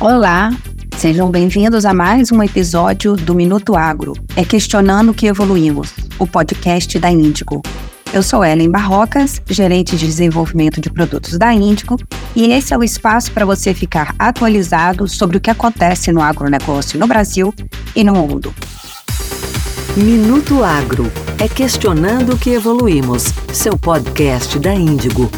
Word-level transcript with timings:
Olá, 0.00 0.50
sejam 0.96 1.30
bem-vindos 1.30 1.84
a 1.84 1.92
mais 1.92 2.32
um 2.32 2.42
episódio 2.42 3.16
do 3.16 3.34
Minuto 3.34 3.76
Agro. 3.76 4.14
É 4.34 4.42
Questionando 4.42 5.12
que 5.12 5.26
Evoluímos, 5.26 5.92
o 6.18 6.26
podcast 6.26 6.98
da 6.98 7.10
Índigo. 7.10 7.60
Eu 8.10 8.22
sou 8.22 8.42
Ellen 8.42 8.70
Barrocas, 8.70 9.42
gerente 9.50 9.98
de 9.98 10.06
desenvolvimento 10.06 10.80
de 10.80 10.88
produtos 10.88 11.36
da 11.36 11.52
Índigo, 11.52 11.98
e 12.34 12.50
esse 12.50 12.72
é 12.72 12.78
o 12.78 12.82
espaço 12.82 13.30
para 13.32 13.44
você 13.44 13.74
ficar 13.74 14.14
atualizado 14.18 15.06
sobre 15.06 15.36
o 15.36 15.40
que 15.40 15.50
acontece 15.50 16.10
no 16.10 16.22
agronegócio 16.22 16.98
no 16.98 17.06
Brasil 17.06 17.52
e 17.94 18.02
no 18.02 18.14
mundo. 18.14 18.54
Minuto 19.94 20.64
Agro 20.64 21.12
é 21.38 21.46
Questionando 21.46 22.38
que 22.38 22.48
Evoluímos, 22.48 23.34
seu 23.52 23.76
podcast 23.76 24.58
da 24.58 24.72
Índigo. 24.72 25.30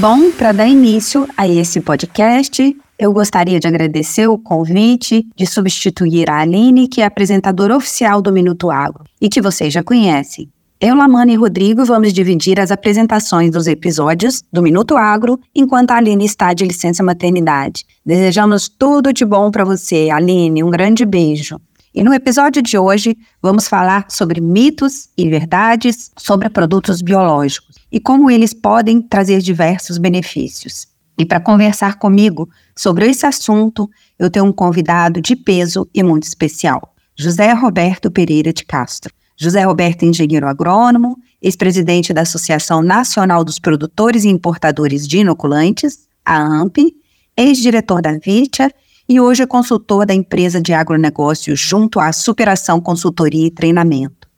Bom, 0.00 0.30
para 0.30 0.52
dar 0.52 0.68
início 0.68 1.26
a 1.36 1.48
esse 1.48 1.80
podcast, 1.80 2.76
eu 2.96 3.12
gostaria 3.12 3.58
de 3.58 3.66
agradecer 3.66 4.28
o 4.28 4.38
convite 4.38 5.26
de 5.34 5.44
substituir 5.44 6.30
a 6.30 6.38
Aline, 6.38 6.86
que 6.86 7.00
é 7.00 7.04
apresentadora 7.04 7.76
oficial 7.76 8.22
do 8.22 8.32
Minuto 8.32 8.70
Agro 8.70 9.02
e 9.20 9.28
que 9.28 9.42
vocês 9.42 9.74
já 9.74 9.82
conhecem. 9.82 10.48
Eu, 10.80 10.94
Lamana 10.94 11.32
e 11.32 11.34
Rodrigo 11.34 11.84
vamos 11.84 12.12
dividir 12.12 12.60
as 12.60 12.70
apresentações 12.70 13.50
dos 13.50 13.66
episódios 13.66 14.40
do 14.52 14.62
Minuto 14.62 14.96
Agro 14.96 15.40
enquanto 15.52 15.90
a 15.90 15.96
Aline 15.96 16.26
está 16.26 16.54
de 16.54 16.64
licença 16.64 17.02
maternidade. 17.02 17.84
Desejamos 18.06 18.68
tudo 18.68 19.12
de 19.12 19.24
bom 19.24 19.50
para 19.50 19.64
você, 19.64 20.10
Aline. 20.10 20.62
Um 20.62 20.70
grande 20.70 21.04
beijo. 21.04 21.60
E 21.92 22.04
no 22.04 22.14
episódio 22.14 22.62
de 22.62 22.78
hoje, 22.78 23.16
vamos 23.42 23.66
falar 23.66 24.06
sobre 24.08 24.40
mitos 24.40 25.08
e 25.18 25.28
verdades 25.28 26.12
sobre 26.16 26.48
produtos 26.48 27.02
biológicos 27.02 27.77
e 27.90 27.98
como 27.98 28.30
eles 28.30 28.52
podem 28.52 29.00
trazer 29.00 29.40
diversos 29.40 29.98
benefícios. 29.98 30.86
E 31.18 31.24
para 31.24 31.40
conversar 31.40 31.98
comigo 31.98 32.48
sobre 32.76 33.08
esse 33.08 33.26
assunto, 33.26 33.90
eu 34.18 34.30
tenho 34.30 34.44
um 34.44 34.52
convidado 34.52 35.20
de 35.20 35.34
peso 35.34 35.88
e 35.92 36.02
muito 36.02 36.24
especial, 36.24 36.94
José 37.16 37.52
Roberto 37.52 38.10
Pereira 38.10 38.52
de 38.52 38.64
Castro. 38.64 39.12
José 39.36 39.62
Roberto 39.64 40.04
é 40.04 40.06
engenheiro 40.06 40.46
agrônomo, 40.46 41.16
ex-presidente 41.40 42.12
da 42.12 42.22
Associação 42.22 42.82
Nacional 42.82 43.44
dos 43.44 43.58
Produtores 43.58 44.24
e 44.24 44.28
Importadores 44.28 45.06
de 45.06 45.18
Inoculantes, 45.18 46.06
a 46.24 46.38
AMP, 46.38 46.94
ex-diretor 47.36 48.02
da 48.02 48.12
VITIA 48.12 48.70
e 49.08 49.20
hoje 49.20 49.42
é 49.42 49.46
consultor 49.46 50.04
da 50.04 50.12
empresa 50.12 50.60
de 50.60 50.72
agronegócio 50.72 51.56
junto 51.56 51.98
à 51.98 52.12
Superação 52.12 52.80
Consultoria 52.80 53.46
e 53.46 53.50
Treinamento, 53.50 54.28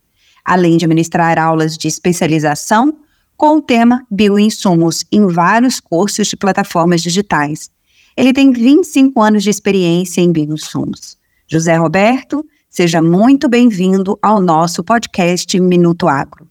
além 0.44 0.76
de 0.76 0.86
ministrar 0.86 1.38
aulas 1.38 1.76
de 1.76 1.88
especialização 1.88 2.96
com 3.40 3.56
o 3.56 3.62
tema 3.62 4.06
Bioinsumos 4.10 5.02
em 5.10 5.26
vários 5.26 5.80
cursos 5.80 6.28
de 6.28 6.36
plataformas 6.36 7.00
digitais. 7.00 7.70
Ele 8.14 8.34
tem 8.34 8.52
25 8.52 9.18
anos 9.22 9.42
de 9.42 9.48
experiência 9.48 10.20
em 10.20 10.30
bioinsumos. 10.30 11.16
José 11.48 11.74
Roberto, 11.74 12.44
seja 12.68 13.00
muito 13.00 13.48
bem-vindo 13.48 14.18
ao 14.20 14.42
nosso 14.42 14.84
podcast 14.84 15.58
Minuto 15.58 16.06
Agro. 16.06 16.46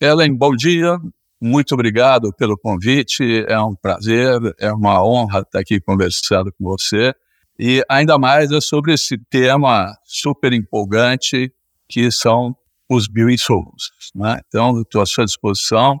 Ellen, 0.00 0.34
bom 0.34 0.50
dia. 0.56 0.98
Muito 1.40 1.74
obrigado 1.74 2.32
pelo 2.32 2.58
convite. 2.58 3.44
É 3.46 3.60
um 3.60 3.76
prazer, 3.76 4.40
é 4.58 4.72
uma 4.72 5.00
honra 5.00 5.42
estar 5.42 5.60
aqui 5.60 5.80
conversando 5.80 6.52
com 6.58 6.64
você. 6.64 7.14
E 7.56 7.84
ainda 7.88 8.18
mais 8.18 8.50
é 8.50 8.60
sobre 8.60 8.94
esse 8.94 9.16
tema 9.30 9.96
super 10.02 10.52
empolgante 10.52 11.52
que 11.88 12.10
são 12.10 12.52
os 12.90 13.06
bioinsumos. 13.06 13.92
Né? 14.12 14.40
Então, 14.48 14.80
estou 14.80 15.00
à 15.02 15.06
sua 15.06 15.24
disposição. 15.24 16.00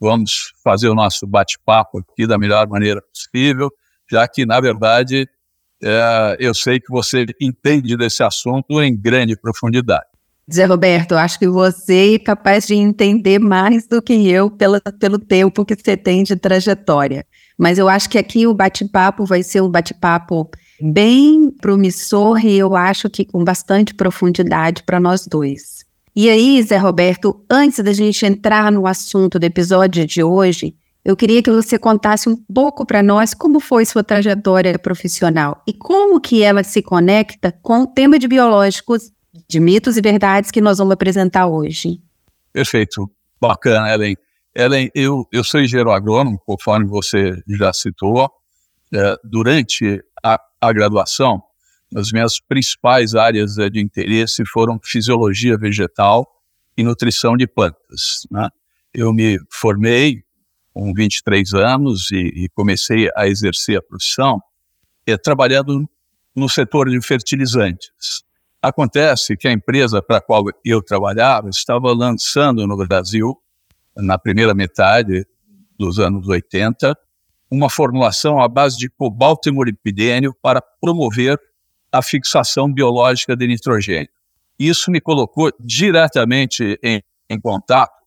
Vamos 0.00 0.52
fazer 0.64 0.88
o 0.88 0.94
nosso 0.94 1.26
bate-papo 1.26 1.98
aqui 1.98 2.26
da 2.26 2.38
melhor 2.38 2.66
maneira 2.66 3.02
possível, 3.02 3.70
já 4.10 4.26
que, 4.26 4.46
na 4.46 4.60
verdade, 4.60 5.28
é, 5.82 6.36
eu 6.38 6.54
sei 6.54 6.80
que 6.80 6.90
você 6.90 7.26
entende 7.40 7.96
desse 7.96 8.22
assunto 8.22 8.80
em 8.82 8.96
grande 8.96 9.36
profundidade. 9.36 10.06
Zé 10.52 10.64
Roberto, 10.64 11.12
acho 11.12 11.38
que 11.38 11.46
você 11.46 12.14
é 12.14 12.18
capaz 12.18 12.66
de 12.66 12.74
entender 12.74 13.38
mais 13.38 13.86
do 13.86 14.02
que 14.02 14.28
eu 14.28 14.50
pela, 14.50 14.80
pelo 14.98 15.18
tempo 15.18 15.64
que 15.64 15.76
você 15.76 15.96
tem 15.96 16.24
de 16.24 16.34
trajetória. 16.34 17.24
Mas 17.56 17.78
eu 17.78 17.88
acho 17.88 18.10
que 18.10 18.18
aqui 18.18 18.46
o 18.46 18.54
bate-papo 18.54 19.24
vai 19.24 19.42
ser 19.44 19.60
um 19.60 19.68
bate-papo 19.68 20.50
bem 20.80 21.50
promissor 21.60 22.44
e 22.44 22.56
eu 22.58 22.74
acho 22.74 23.08
que 23.08 23.24
com 23.24 23.44
bastante 23.44 23.94
profundidade 23.94 24.82
para 24.82 24.98
nós 24.98 25.26
dois. 25.26 25.79
E 26.14 26.28
aí, 26.28 26.60
Zé 26.62 26.76
Roberto, 26.76 27.44
antes 27.48 27.82
da 27.84 27.92
gente 27.92 28.26
entrar 28.26 28.72
no 28.72 28.86
assunto 28.86 29.38
do 29.38 29.44
episódio 29.44 30.04
de 30.06 30.22
hoje, 30.22 30.74
eu 31.04 31.16
queria 31.16 31.42
que 31.42 31.50
você 31.50 31.78
contasse 31.78 32.28
um 32.28 32.36
pouco 32.36 32.84
para 32.84 33.02
nós 33.02 33.32
como 33.32 33.60
foi 33.60 33.84
sua 33.86 34.02
trajetória 34.02 34.78
profissional 34.78 35.62
e 35.66 35.72
como 35.72 36.20
que 36.20 36.42
ela 36.42 36.62
se 36.62 36.82
conecta 36.82 37.52
com 37.62 37.82
o 37.82 37.86
tema 37.86 38.18
de 38.18 38.28
biológicos, 38.28 39.10
de 39.48 39.60
mitos 39.60 39.96
e 39.96 40.02
verdades 40.02 40.50
que 40.50 40.60
nós 40.60 40.78
vamos 40.78 40.92
apresentar 40.92 41.46
hoje. 41.46 42.00
Perfeito. 42.52 43.10
Bacana, 43.40 43.92
Ellen. 43.94 44.16
Ellen, 44.54 44.90
eu, 44.94 45.24
eu 45.32 45.44
sou 45.44 45.60
engenheiro 45.60 45.90
agrônomo, 45.90 46.38
conforme 46.44 46.86
você 46.86 47.40
já 47.48 47.72
citou. 47.72 48.30
É, 48.92 49.16
durante 49.22 50.02
a, 50.22 50.38
a 50.60 50.72
graduação, 50.72 51.40
as 51.94 52.12
minhas 52.12 52.40
principais 52.40 53.14
áreas 53.14 53.58
é, 53.58 53.68
de 53.68 53.80
interesse 53.80 54.44
foram 54.46 54.78
fisiologia 54.82 55.56
vegetal 55.58 56.26
e 56.76 56.82
nutrição 56.82 57.36
de 57.36 57.46
plantas. 57.46 58.26
Né? 58.30 58.48
Eu 58.94 59.12
me 59.12 59.38
formei 59.50 60.22
com 60.72 60.92
23 60.94 61.52
anos 61.54 62.10
e, 62.12 62.44
e 62.44 62.48
comecei 62.50 63.08
a 63.16 63.26
exercer 63.26 63.78
a 63.78 63.82
profissão 63.82 64.40
é, 65.06 65.16
trabalhando 65.16 65.88
no 66.34 66.48
setor 66.48 66.88
de 66.88 67.00
fertilizantes. 67.00 67.90
Acontece 68.62 69.36
que 69.36 69.48
a 69.48 69.52
empresa 69.52 70.02
para 70.02 70.18
a 70.18 70.20
qual 70.20 70.44
eu 70.64 70.82
trabalhava 70.82 71.48
estava 71.48 71.92
lançando 71.92 72.66
no 72.66 72.76
Brasil, 72.86 73.36
na 73.96 74.18
primeira 74.18 74.54
metade 74.54 75.26
dos 75.78 75.98
anos 75.98 76.28
80, 76.28 76.96
uma 77.50 77.68
formulação 77.68 78.40
à 78.40 78.46
base 78.46 78.76
de 78.76 78.88
cobalto 78.88 79.48
e 79.48 79.52
molibdênio 79.52 80.34
para 80.40 80.62
promover 80.80 81.38
a 81.92 82.02
fixação 82.02 82.72
biológica 82.72 83.36
de 83.36 83.46
nitrogênio. 83.46 84.08
Isso 84.58 84.90
me 84.90 85.00
colocou 85.00 85.52
diretamente 85.58 86.78
em, 86.82 87.02
em 87.28 87.40
contato 87.40 88.00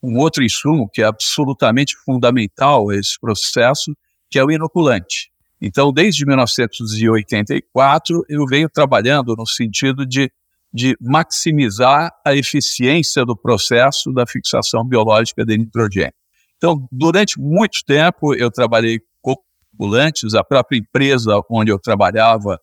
com 0.00 0.16
outro 0.16 0.42
insumo 0.42 0.88
que 0.88 1.02
é 1.02 1.04
absolutamente 1.04 1.94
fundamental 2.04 2.90
a 2.90 2.96
esse 2.96 3.20
processo, 3.20 3.94
que 4.30 4.38
é 4.38 4.44
o 4.44 4.50
inoculante. 4.50 5.30
Então, 5.60 5.92
desde 5.92 6.24
1984, 6.24 8.24
eu 8.28 8.46
venho 8.46 8.70
trabalhando 8.70 9.36
no 9.36 9.46
sentido 9.46 10.06
de, 10.06 10.32
de 10.72 10.96
maximizar 11.00 12.10
a 12.24 12.34
eficiência 12.34 13.26
do 13.26 13.36
processo 13.36 14.10
da 14.12 14.26
fixação 14.26 14.86
biológica 14.86 15.44
de 15.44 15.58
nitrogênio. 15.58 16.14
Então, 16.56 16.88
durante 16.90 17.38
muito 17.38 17.84
tempo, 17.84 18.34
eu 18.34 18.50
trabalhei 18.50 19.00
com 19.20 19.34
inoculantes, 19.74 20.34
a 20.34 20.44
própria 20.44 20.78
empresa 20.78 21.40
onde 21.50 21.70
eu 21.70 21.78
trabalhava 21.78 22.58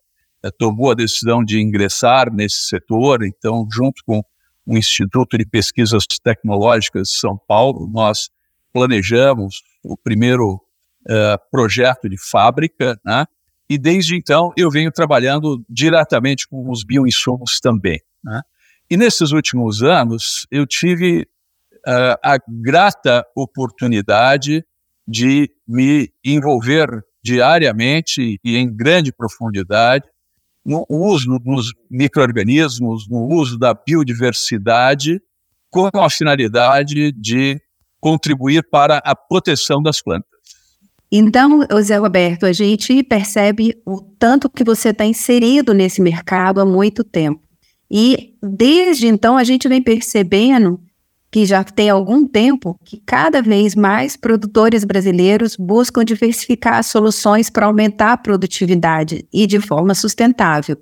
tomou 0.58 0.92
a 0.92 0.96
decisão 0.96 1.44
de 1.44 1.59
ingressar 1.59 2.31
nesse 2.34 2.68
setor, 2.68 3.24
então, 3.24 3.68
junto 3.72 4.02
com 4.06 4.22
o 4.66 4.78
Instituto 4.78 5.38
de 5.38 5.46
Pesquisas 5.46 6.06
Tecnológicas 6.22 7.08
de 7.09 7.18
São 7.18 7.40
Paulo, 7.48 7.90
nós 7.92 8.30
planejamos 8.74 9.62
o 9.84 9.98
primeiro 9.98 10.56
uh, 10.56 11.40
projeto 11.50 12.09
de 12.09 12.18
fábrica, 12.18 13.00
né? 13.03 13.25
e 13.70 13.78
desde 13.78 14.16
então 14.16 14.52
eu 14.58 14.70
venho 14.70 14.92
trabalhando 14.92 15.64
diretamente 15.70 16.48
com 16.48 16.69
os 16.69 16.84
bioinsumos 16.84 17.59
também. 17.62 18.00
Né? 18.24 18.42
E 18.90 18.98
nesses 18.98 19.31
últimos 19.31 19.81
anos 19.81 20.46
eu 20.52 20.68
tive 20.68 21.22
uh, 21.88 22.19
a 22.22 22.38
grata 22.48 23.25
oportunidade 23.36 24.66
de 25.08 25.50
me 25.66 26.12
envolver 26.24 26.90
diariamente 27.24 28.38
e 28.44 28.57
em 28.57 28.74
grande 28.74 29.12
profundidade 29.13 30.06
no 30.68 30.86
uso 30.90 31.40
dos 31.40 31.72
micro-organismos, 31.90 33.08
no 33.10 33.25
uso 33.25 33.58
da 33.58 33.74
biodiversidade, 33.74 35.22
com 35.72 35.90
a 35.94 36.10
finalidade 36.10 37.14
de 37.14 37.58
contribuir 38.02 38.68
para 38.69 38.98
a 38.98 39.16
proteção 39.16 39.81
das 39.81 40.02
plantas. 40.02 40.30
Então, 41.10 41.66
José 41.72 41.96
Roberto, 41.96 42.46
a 42.46 42.52
gente 42.52 43.02
percebe 43.02 43.81
o 43.86 44.02
tanto 44.19 44.50
que 44.50 44.64
você 44.64 44.90
está 44.90 45.06
inserido 45.06 45.74
nesse 45.74 46.02
mercado 46.02 46.60
há 46.60 46.66
muito 46.66 47.02
tempo. 47.02 47.42
E 47.90 48.36
desde 48.44 49.08
então 49.08 49.38
a 49.38 49.46
gente 49.46 49.69
vem 49.69 49.81
percebendo 49.81 50.81
que 51.38 51.45
já 51.45 51.63
tem 51.63 51.88
algum 51.88 52.28
tempo 52.28 52.80
que 52.84 53.00
cada 53.06 53.44
vez 53.44 53.75
mais 53.75 54.18
produtores 54.18 54.84
brasileiros 54.84 55.56
buscam 55.56 56.04
diversificar 56.04 56.84
soluções 56.84 57.48
para 57.48 57.68
aumentar 57.68 58.13
a 58.13 58.18
produtividade 58.18 59.24
e 59.31 59.45
de 59.45 59.60
forma 59.60 59.94
sustentável. 59.94 60.75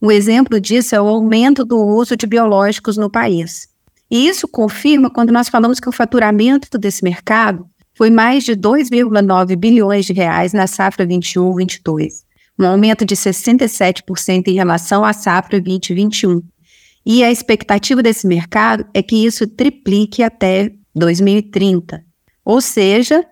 Um 0.00 0.10
exemplo 0.10 0.58
disso 0.58 0.94
é 0.94 1.00
o 1.02 1.06
aumento 1.06 1.62
do 1.62 1.76
uso 1.76 2.16
de 2.16 2.26
biológicos 2.26 2.96
no 2.96 3.10
país. 3.10 3.68
E 4.10 4.26
isso 4.26 4.48
confirma 4.48 5.10
quando 5.10 5.30
nós 5.30 5.50
falamos 5.50 5.78
que 5.78 5.90
o 5.90 5.92
faturamento 5.92 6.78
desse 6.78 7.04
mercado 7.04 7.66
foi 7.94 8.08
mais 8.08 8.44
de 8.44 8.52
2,9 8.56 9.56
bilhões 9.56 10.06
de 10.06 10.14
reais 10.14 10.54
na 10.54 10.66
safra 10.66 11.06
21-22, 11.06 12.22
um 12.58 12.64
aumento 12.64 13.04
de 13.04 13.14
67% 13.14 14.48
em 14.48 14.54
relação 14.54 15.04
à 15.04 15.12
safra 15.12 15.60
2021. 15.60 16.40
E 17.10 17.24
a 17.24 17.30
expectativa 17.30 18.02
desse 18.02 18.26
mercado 18.26 18.84
é 18.92 19.02
que 19.02 19.24
isso 19.24 19.46
triplique 19.46 20.22
até 20.22 20.70
2030. 20.94 22.04
Ou 22.44 22.60
seja, 22.60 23.24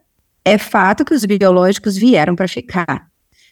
é 0.42 0.56
fato 0.56 1.04
que 1.04 1.12
os 1.12 1.26
biológicos 1.26 1.94
vieram 1.94 2.34
para 2.34 2.48
ficar. 2.48 3.06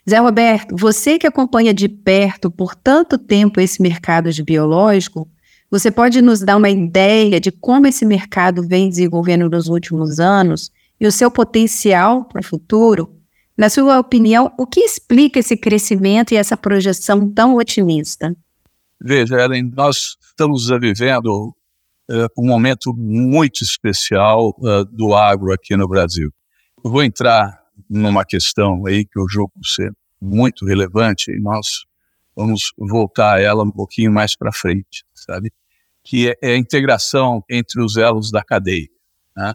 Zé 0.09 0.17
Roberto, 0.17 0.77
você 0.79 1.19
que 1.19 1.27
acompanha 1.27 1.75
de 1.75 1.91
perto 1.91 2.51
por 2.51 2.75
tanto 2.75 3.19
tempo 3.19 3.61
esse 3.61 3.83
mercado 3.83 4.33
de 4.33 4.43
biológico, 4.43 5.29
você 5.71 5.91
pode 5.91 6.23
nos 6.23 6.41
dar 6.41 6.57
uma 6.57 6.71
ideia 6.71 7.39
de 7.39 7.53
como 7.53 7.87
esse 7.87 8.07
mercado 8.07 8.67
vem 8.67 8.89
desenvolvendo 8.89 9.51
nos 9.51 9.69
últimos 9.69 10.21
anos 10.21 10.71
e 10.99 11.07
o 11.07 11.13
seu 11.13 11.31
potencial 11.31 12.25
para 12.25 12.41
o 12.41 12.45
futuro? 12.45 13.15
Na 13.59 13.69
sua 13.69 14.01
opinião, 14.01 14.51
o 14.59 14.67
que 14.67 14.81
explica 14.81 15.41
esse 15.41 15.55
crescimento 15.55 16.33
e 16.33 16.39
essa 16.39 16.57
projeção 16.57 17.31
tão 17.31 17.57
otimista? 17.57 18.35
Veja, 19.07 19.39
Ellen, 19.39 19.71
nós 19.77 20.17
estamos 20.31 20.67
vivendo 20.81 21.55
uh, 22.11 22.27
um 22.39 22.47
momento 22.47 22.91
muito 22.97 23.63
especial 23.63 24.57
uh, 24.61 24.83
do 24.87 25.15
agro 25.15 25.53
aqui 25.53 25.77
no 25.77 25.87
Brasil. 25.87 26.33
Eu 26.83 26.91
vou 26.91 27.05
entrar 27.05 27.63
numa 27.87 28.25
questão 28.25 28.87
aí 28.87 29.05
que 29.05 29.21
eu 29.21 29.29
julgo 29.29 29.53
ser 29.63 29.93
muito 30.19 30.65
relevante 30.65 31.31
e 31.31 31.39
nós 31.39 31.85
vamos 32.35 32.73
voltar 32.79 33.35
a 33.35 33.41
ela 33.43 33.63
um 33.63 33.71
pouquinho 33.71 34.11
mais 34.11 34.35
para 34.35 34.51
frente, 34.51 35.05
sabe? 35.13 35.53
Que 36.03 36.31
é, 36.31 36.39
é, 36.43 36.53
a 36.55 36.57
integração 36.57 37.45
entre 37.51 37.83
os 37.83 37.99
elos 37.99 38.31
da 38.31 38.43
cadeia. 38.43 38.89
Né? 39.37 39.53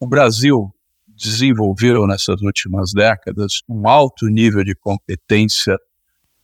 O 0.00 0.08
Brasil 0.08 0.74
desenvolveu 1.06 2.04
nessas 2.04 2.42
últimas 2.42 2.92
décadas 2.92 3.62
um 3.68 3.86
alto 3.86 4.26
nível 4.26 4.64
de 4.64 4.74
competência, 4.74 5.78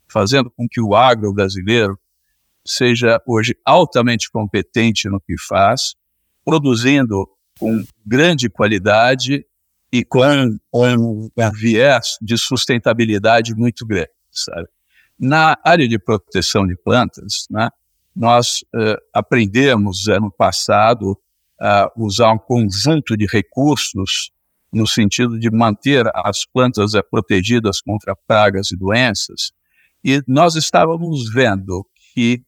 fazendo 0.06 0.52
com 0.52 0.68
que 0.68 0.80
o 0.80 0.94
agro 0.94 1.32
brasileiro 1.32 1.98
seja 2.66 3.20
hoje 3.26 3.56
altamente 3.64 4.30
competente 4.30 5.08
no 5.08 5.20
que 5.20 5.34
faz, 5.38 5.94
produzindo 6.44 7.28
com 7.58 7.84
grande 8.04 8.48
qualidade 8.48 9.44
e 9.92 10.04
com 10.04 10.58
um, 10.72 11.30
viés 11.52 12.16
de 12.20 12.36
sustentabilidade 12.36 13.54
muito 13.54 13.86
grande, 13.86 14.10
sabe? 14.30 14.68
Na 15.18 15.56
área 15.64 15.86
de 15.86 15.98
proteção 15.98 16.66
de 16.66 16.76
plantas, 16.76 17.46
né, 17.48 17.68
nós 18.14 18.64
uh, 18.74 18.96
aprendemos 19.12 20.08
ano 20.08 20.30
passado 20.30 21.16
a 21.60 21.90
usar 21.96 22.32
um 22.32 22.38
conjunto 22.38 23.16
de 23.16 23.26
recursos 23.26 24.32
no 24.72 24.88
sentido 24.88 25.38
de 25.38 25.48
manter 25.50 26.10
as 26.12 26.44
plantas 26.44 26.94
uh, 26.94 27.04
protegidas 27.08 27.80
contra 27.80 28.16
pragas 28.26 28.72
e 28.72 28.76
doenças, 28.76 29.52
e 30.02 30.20
nós 30.26 30.56
estávamos 30.56 31.32
vendo 31.32 31.86
que 32.12 32.42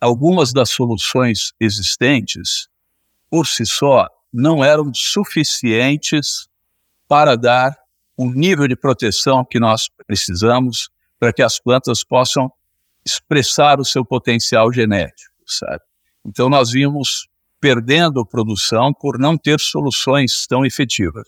algumas 0.00 0.52
das 0.52 0.70
soluções 0.70 1.52
existentes, 1.60 2.68
por 3.30 3.46
si 3.46 3.64
só, 3.66 4.08
não 4.32 4.62
eram 4.62 4.92
suficientes 4.94 6.48
para 7.08 7.36
dar 7.36 7.76
o 8.16 8.30
nível 8.30 8.66
de 8.66 8.76
proteção 8.76 9.44
que 9.44 9.58
nós 9.58 9.88
precisamos 10.06 10.90
para 11.18 11.32
que 11.32 11.42
as 11.42 11.58
plantas 11.58 12.04
possam 12.04 12.50
expressar 13.04 13.80
o 13.80 13.84
seu 13.84 14.04
potencial 14.04 14.72
genético, 14.72 15.32
sabe? 15.46 15.82
Então 16.24 16.48
nós 16.48 16.70
vimos 16.70 17.28
perdendo 17.60 18.26
produção 18.26 18.92
por 18.92 19.18
não 19.18 19.36
ter 19.36 19.60
soluções 19.60 20.46
tão 20.46 20.64
efetivas. 20.64 21.26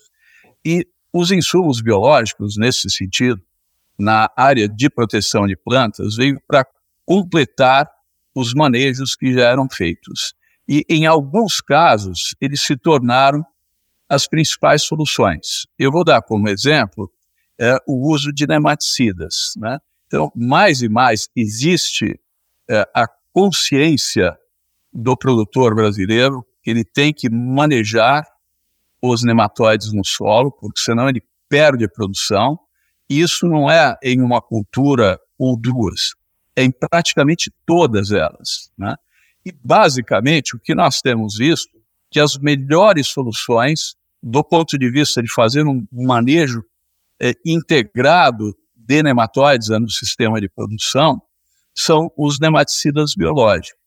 E 0.63 0.85
os 1.11 1.31
insumos 1.31 1.81
biológicos, 1.81 2.57
nesse 2.57 2.89
sentido, 2.89 3.41
na 3.97 4.29
área 4.35 4.67
de 4.67 4.89
proteção 4.89 5.47
de 5.47 5.55
plantas, 5.55 6.15
veio 6.15 6.39
para 6.47 6.65
completar 7.05 7.89
os 8.39 8.53
manejos 8.53 9.15
que 9.15 9.33
já 9.33 9.49
eram 9.49 9.67
feitos. 9.69 10.33
E, 10.67 10.85
em 10.89 11.05
alguns 11.05 11.61
casos, 11.61 12.35
eles 12.39 12.61
se 12.61 12.77
tornaram 12.77 13.43
as 14.07 14.27
principais 14.27 14.83
soluções. 14.83 15.67
Eu 15.77 15.91
vou 15.91 16.03
dar 16.03 16.21
como 16.21 16.49
exemplo 16.49 17.11
é, 17.59 17.77
o 17.87 18.11
uso 18.11 18.31
de 18.31 18.47
nematicidas. 18.47 19.53
Né? 19.57 19.77
Então, 20.07 20.31
mais 20.35 20.81
e 20.81 20.89
mais 20.89 21.27
existe 21.35 22.19
é, 22.69 22.87
a 22.95 23.07
consciência 23.33 24.37
do 24.91 25.15
produtor 25.15 25.75
brasileiro 25.75 26.45
que 26.63 26.69
ele 26.71 26.83
tem 26.83 27.13
que 27.13 27.29
manejar 27.29 28.25
os 29.01 29.23
nematóides 29.23 29.93
no 29.93 30.03
solo, 30.03 30.51
porque 30.51 30.81
senão 30.81 31.07
ele 31.07 31.21
perde 31.47 31.85
a 31.85 31.89
produção. 31.89 32.59
Isso 33.09 33.47
não 33.47 33.69
é 33.69 33.97
em 34.03 34.21
uma 34.21 34.41
cultura 34.41 35.19
ou 35.37 35.57
duas, 35.57 36.13
em 36.61 36.71
praticamente 36.71 37.51
todas 37.65 38.11
elas. 38.11 38.71
Né? 38.77 38.95
E, 39.45 39.51
basicamente, 39.51 40.55
o 40.55 40.59
que 40.59 40.75
nós 40.75 41.01
temos 41.01 41.37
visto 41.37 41.79
que 42.11 42.19
as 42.19 42.37
melhores 42.37 43.07
soluções 43.07 43.95
do 44.21 44.43
ponto 44.43 44.77
de 44.77 44.91
vista 44.91 45.23
de 45.23 45.31
fazer 45.31 45.65
um 45.65 45.87
manejo 45.91 46.63
é, 47.19 47.33
integrado 47.45 48.55
de 48.75 49.03
nematóides 49.03 49.69
no 49.69 49.89
sistema 49.89 50.41
de 50.41 50.49
produção, 50.49 51.21
são 51.75 52.11
os 52.17 52.39
nematicidas 52.39 53.13
biológicos. 53.15 53.77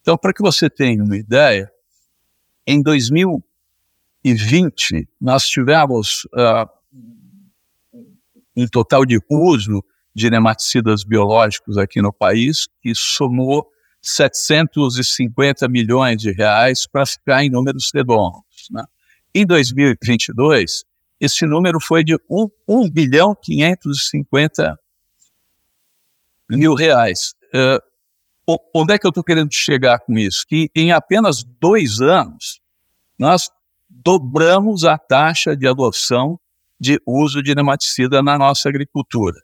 Então, 0.00 0.16
para 0.16 0.32
que 0.32 0.42
você 0.42 0.70
tenha 0.70 1.02
uma 1.02 1.16
ideia, 1.16 1.68
em 2.66 2.82
2020, 2.82 5.08
nós 5.20 5.48
tivemos 5.48 6.24
uh, 6.34 6.68
um 8.56 8.66
total 8.68 9.06
de 9.06 9.20
uso 9.28 9.84
de 10.14 10.30
nematicidas 10.30 11.04
biológicos 11.04 11.78
aqui 11.78 12.02
no 12.02 12.12
país 12.12 12.66
que 12.80 12.94
somou 12.94 13.66
750 14.02 15.68
milhões 15.68 16.20
de 16.20 16.32
reais 16.32 16.86
para 16.86 17.06
ficar 17.06 17.44
em 17.44 17.50
números 17.50 17.90
redondos. 17.94 18.68
Né? 18.70 18.84
Em 19.34 19.46
2022, 19.46 20.84
esse 21.20 21.46
número 21.46 21.80
foi 21.80 22.02
de 22.02 22.16
1, 22.28 22.48
1 22.68 22.90
bilhão 22.90 23.34
550 23.40 24.76
mil 26.50 26.74
reais. 26.74 27.32
Uh, 27.54 28.58
onde 28.74 28.94
é 28.94 28.98
que 28.98 29.06
eu 29.06 29.10
estou 29.10 29.22
querendo 29.22 29.52
chegar 29.52 30.00
com 30.00 30.18
isso? 30.18 30.44
Que 30.46 30.68
em 30.74 30.90
apenas 30.90 31.44
dois 31.60 32.00
anos, 32.00 32.60
nós 33.18 33.48
dobramos 33.88 34.84
a 34.84 34.98
taxa 34.98 35.56
de 35.56 35.66
adoção 35.68 36.38
de 36.80 37.00
uso 37.06 37.40
de 37.42 37.54
nematicida 37.54 38.20
na 38.20 38.36
nossa 38.36 38.68
agricultura. 38.68 39.40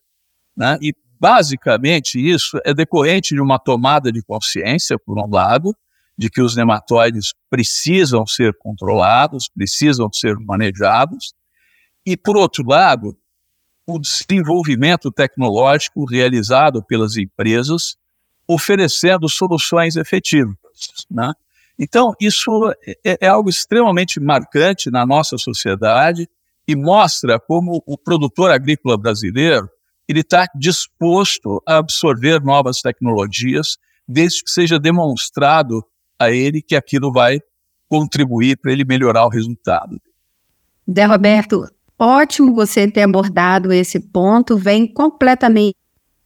Né? 0.58 0.76
E, 0.82 0.92
basicamente, 1.20 2.18
isso 2.18 2.58
é 2.64 2.74
decorrente 2.74 3.32
de 3.32 3.40
uma 3.40 3.60
tomada 3.60 4.10
de 4.10 4.20
consciência, 4.22 4.98
por 4.98 5.16
um 5.16 5.30
lado, 5.30 5.72
de 6.18 6.28
que 6.28 6.42
os 6.42 6.56
nematóides 6.56 7.32
precisam 7.48 8.26
ser 8.26 8.52
controlados, 8.58 9.48
precisam 9.48 10.12
ser 10.12 10.36
manejados, 10.36 11.32
e, 12.04 12.16
por 12.16 12.36
outro 12.36 12.64
lado, 12.66 13.16
o 13.86 14.00
desenvolvimento 14.00 15.12
tecnológico 15.12 16.04
realizado 16.04 16.82
pelas 16.82 17.16
empresas 17.16 17.96
oferecendo 18.46 19.28
soluções 19.28 19.94
efetivas. 19.94 20.56
Né? 21.08 21.32
Então, 21.78 22.14
isso 22.20 22.50
é, 23.04 23.18
é, 23.20 23.28
algo 23.28 23.48
extremamente 23.48 24.18
marcante 24.18 24.90
na 24.90 25.06
nossa 25.06 25.38
sociedade 25.38 26.28
e 26.66 26.74
mostra 26.74 27.38
como 27.38 27.82
o 27.86 27.96
produtor 27.96 28.50
agrícola 28.50 28.98
brasileiro 28.98 29.70
ele 30.08 30.20
está 30.20 30.46
disposto 30.54 31.62
a 31.66 31.76
absorver 31.76 32.42
novas 32.42 32.80
tecnologias, 32.80 33.76
desde 34.06 34.42
que 34.42 34.50
seja 34.50 34.78
demonstrado 34.78 35.84
a 36.18 36.30
ele 36.30 36.62
que 36.62 36.74
aquilo 36.74 37.12
vai 37.12 37.40
contribuir 37.88 38.56
para 38.56 38.72
ele 38.72 38.84
melhorar 38.84 39.26
o 39.26 39.28
resultado. 39.28 40.00
Zé 40.90 41.04
Roberto, 41.04 41.66
ótimo 41.98 42.54
você 42.54 42.90
ter 42.90 43.02
abordado 43.02 43.72
esse 43.72 44.00
ponto, 44.00 44.56
vem 44.56 44.86
completamente 44.86 45.76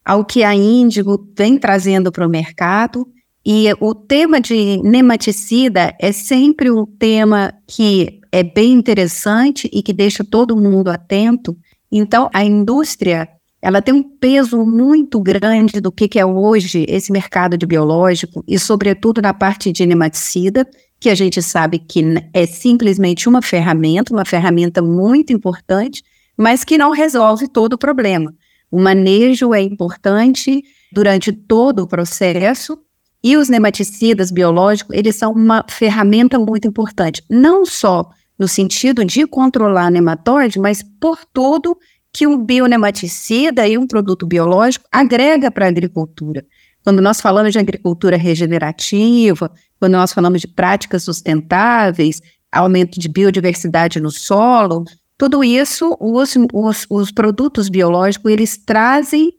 ao 0.04 0.24
que 0.24 0.44
a 0.44 0.54
Índigo 0.54 1.28
vem 1.36 1.58
trazendo 1.58 2.12
para 2.12 2.26
o 2.26 2.30
mercado. 2.30 3.06
E 3.44 3.66
o 3.80 3.92
tema 3.92 4.40
de 4.40 4.80
nematicida 4.82 5.94
é 6.00 6.12
sempre 6.12 6.70
um 6.70 6.86
tema 6.86 7.52
que 7.66 8.20
é 8.30 8.44
bem 8.44 8.72
interessante 8.72 9.68
e 9.72 9.82
que 9.82 9.92
deixa 9.92 10.24
todo 10.24 10.56
mundo 10.56 10.88
atento. 10.88 11.56
Então, 11.90 12.30
a 12.32 12.44
indústria 12.44 13.28
ela 13.62 13.80
tem 13.80 13.94
um 13.94 14.02
peso 14.02 14.66
muito 14.66 15.20
grande 15.20 15.80
do 15.80 15.92
que, 15.92 16.08
que 16.08 16.18
é 16.18 16.26
hoje 16.26 16.84
esse 16.88 17.12
mercado 17.12 17.56
de 17.56 17.64
biológico 17.64 18.42
e, 18.46 18.58
sobretudo, 18.58 19.22
na 19.22 19.32
parte 19.32 19.70
de 19.70 19.86
nematicida, 19.86 20.68
que 20.98 21.08
a 21.08 21.14
gente 21.14 21.40
sabe 21.40 21.78
que 21.78 22.04
é 22.34 22.44
simplesmente 22.44 23.28
uma 23.28 23.40
ferramenta, 23.40 24.12
uma 24.12 24.24
ferramenta 24.24 24.82
muito 24.82 25.32
importante, 25.32 26.02
mas 26.36 26.64
que 26.64 26.76
não 26.76 26.90
resolve 26.90 27.46
todo 27.46 27.74
o 27.74 27.78
problema. 27.78 28.34
O 28.68 28.80
manejo 28.80 29.54
é 29.54 29.62
importante 29.62 30.62
durante 30.92 31.30
todo 31.32 31.80
o 31.80 31.86
processo 31.86 32.76
e 33.22 33.36
os 33.36 33.48
nematicidas 33.48 34.32
biológicos, 34.32 34.96
eles 34.96 35.14
são 35.14 35.30
uma 35.32 35.64
ferramenta 35.68 36.36
muito 36.36 36.66
importante, 36.66 37.22
não 37.30 37.64
só 37.64 38.10
no 38.38 38.48
sentido 38.48 39.04
de 39.04 39.24
controlar 39.24 39.90
nematóide, 39.90 40.58
mas 40.58 40.82
por 41.00 41.20
tudo 41.32 41.78
que 42.12 42.26
um 42.26 42.36
bionematicida 42.36 43.66
e 43.66 43.78
um 43.78 43.86
produto 43.86 44.26
biológico 44.26 44.86
agrega 44.92 45.50
para 45.50 45.66
a 45.66 45.68
agricultura. 45.68 46.44
Quando 46.84 47.00
nós 47.00 47.20
falamos 47.20 47.52
de 47.52 47.58
agricultura 47.58 48.16
regenerativa, 48.16 49.50
quando 49.78 49.92
nós 49.92 50.12
falamos 50.12 50.40
de 50.40 50.48
práticas 50.48 51.04
sustentáveis, 51.04 52.20
aumento 52.50 53.00
de 53.00 53.08
biodiversidade 53.08 54.00
no 54.00 54.10
solo, 54.10 54.84
tudo 55.16 55.44
isso, 55.44 55.96
os, 56.00 56.34
os, 56.52 56.86
os 56.90 57.12
produtos 57.12 57.68
biológicos, 57.68 58.30
eles 58.30 58.56
trazem 58.56 59.32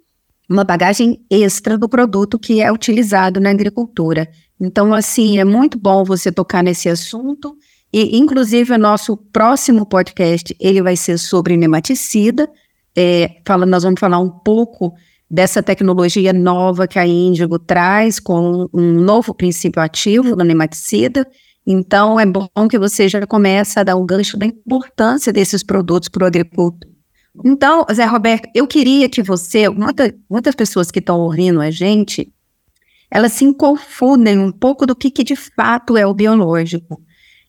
uma 0.49 0.63
bagagem 0.63 1.19
extra 1.29 1.77
do 1.77 1.89
produto 1.89 2.39
que 2.39 2.61
é 2.61 2.71
utilizado 2.71 3.39
na 3.39 3.49
agricultura. 3.49 4.29
Então, 4.59 4.93
assim, 4.93 5.39
é 5.39 5.43
muito 5.43 5.77
bom 5.77 6.03
você 6.03 6.31
tocar 6.31 6.63
nesse 6.63 6.87
assunto. 6.87 7.55
E, 7.91 8.17
inclusive, 8.17 8.73
o 8.73 8.77
nosso 8.77 9.17
próximo 9.17 9.85
podcast, 9.85 10.55
ele 10.59 10.81
vai 10.81 10.95
ser 10.95 11.17
sobre 11.17 11.57
nematicida. 11.57 12.49
É, 12.95 13.41
fala, 13.45 13.65
nós 13.65 13.83
vamos 13.83 14.00
falar 14.00 14.19
um 14.19 14.29
pouco 14.29 14.93
dessa 15.29 15.63
tecnologia 15.63 16.31
nova 16.31 16.88
que 16.88 17.00
a 17.00 17.07
Índigo 17.07 17.57
traz 17.57 18.19
com 18.19 18.69
um 18.71 18.91
novo 18.93 19.33
princípio 19.33 19.81
ativo 19.81 20.35
no 20.35 20.43
nematicida. 20.43 21.27
Então, 21.65 22.19
é 22.19 22.25
bom 22.25 22.67
que 22.69 22.77
você 22.77 23.09
já 23.09 23.25
comece 23.25 23.79
a 23.79 23.83
dar 23.83 23.95
o 23.95 24.05
gancho 24.05 24.38
da 24.38 24.45
importância 24.45 25.33
desses 25.33 25.63
produtos 25.63 26.09
para 26.09 26.23
o 26.23 26.27
agricultor. 26.27 26.89
Então, 27.43 27.85
Zé 27.91 28.05
Roberto, 28.05 28.47
eu 28.53 28.67
queria 28.67 29.09
que 29.09 29.23
você, 29.23 29.67
muita, 29.69 30.13
muitas 30.29 30.53
pessoas 30.53 30.91
que 30.91 31.00
estão 31.00 31.19
ouvindo 31.19 31.62
a 31.62 31.71
gente, 31.71 32.31
elas 33.09 33.31
se 33.31 33.51
confundem 33.53 34.38
um 34.38 34.51
pouco 34.51 34.85
do 34.85 34.95
que, 34.95 35.09
que 35.09 35.23
de 35.23 35.35
fato 35.35 35.97
é 35.97 36.05
o 36.05 36.13
biológico. 36.13 37.01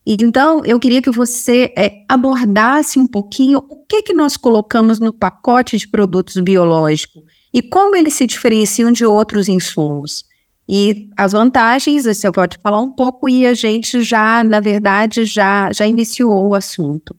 Então, 0.07 0.63
eu 0.65 0.79
queria 0.79 1.01
que 1.01 1.11
você 1.11 1.73
é, 1.77 2.05
abordasse 2.09 2.99
um 2.99 3.07
pouquinho 3.07 3.59
o 3.71 3.85
que, 3.87 4.03
que 4.03 4.13
nós 4.13 4.37
colocamos 4.37 5.01
no 5.01 5.13
pacote 5.13 5.79
de 5.79 5.89
produtos 5.89 6.37
biológicos 6.37 7.23
e 7.53 7.63
como 7.63 7.97
eles 7.97 8.15
se 8.15 8.27
diferenciam 8.27 8.93
de 8.93 9.07
outros 9.07 9.49
insumos. 9.49 10.25
E 10.69 11.09
as 11.17 11.33
vantagens, 11.33 12.05
você 12.05 12.31
pode 12.31 12.59
falar 12.63 12.81
um 12.81 12.93
pouco 12.93 13.29
e 13.29 13.47
a 13.47 13.55
gente 13.55 14.03
já, 14.03 14.45
na 14.45 14.61
verdade, 14.61 15.25
já, 15.25 15.73
já 15.73 15.87
iniciou 15.87 16.49
o 16.49 16.55
assunto. 16.55 17.17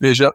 Veja, 0.00 0.32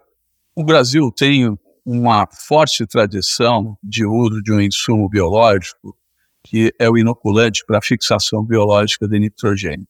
o 0.56 0.64
Brasil 0.64 1.12
tem 1.12 1.58
uma 1.86 2.28
forte 2.28 2.86
tradição 2.86 3.78
de 3.84 4.06
uso 4.06 4.42
de 4.42 4.54
um 4.54 4.62
insumo 4.62 5.10
biológico 5.10 5.96
que 6.44 6.74
é 6.80 6.90
o 6.90 6.98
inoculante 6.98 7.64
para 7.66 7.82
fixação 7.82 8.44
biológica 8.44 9.08
de 9.08 9.20
nitrogênio. 9.20 9.88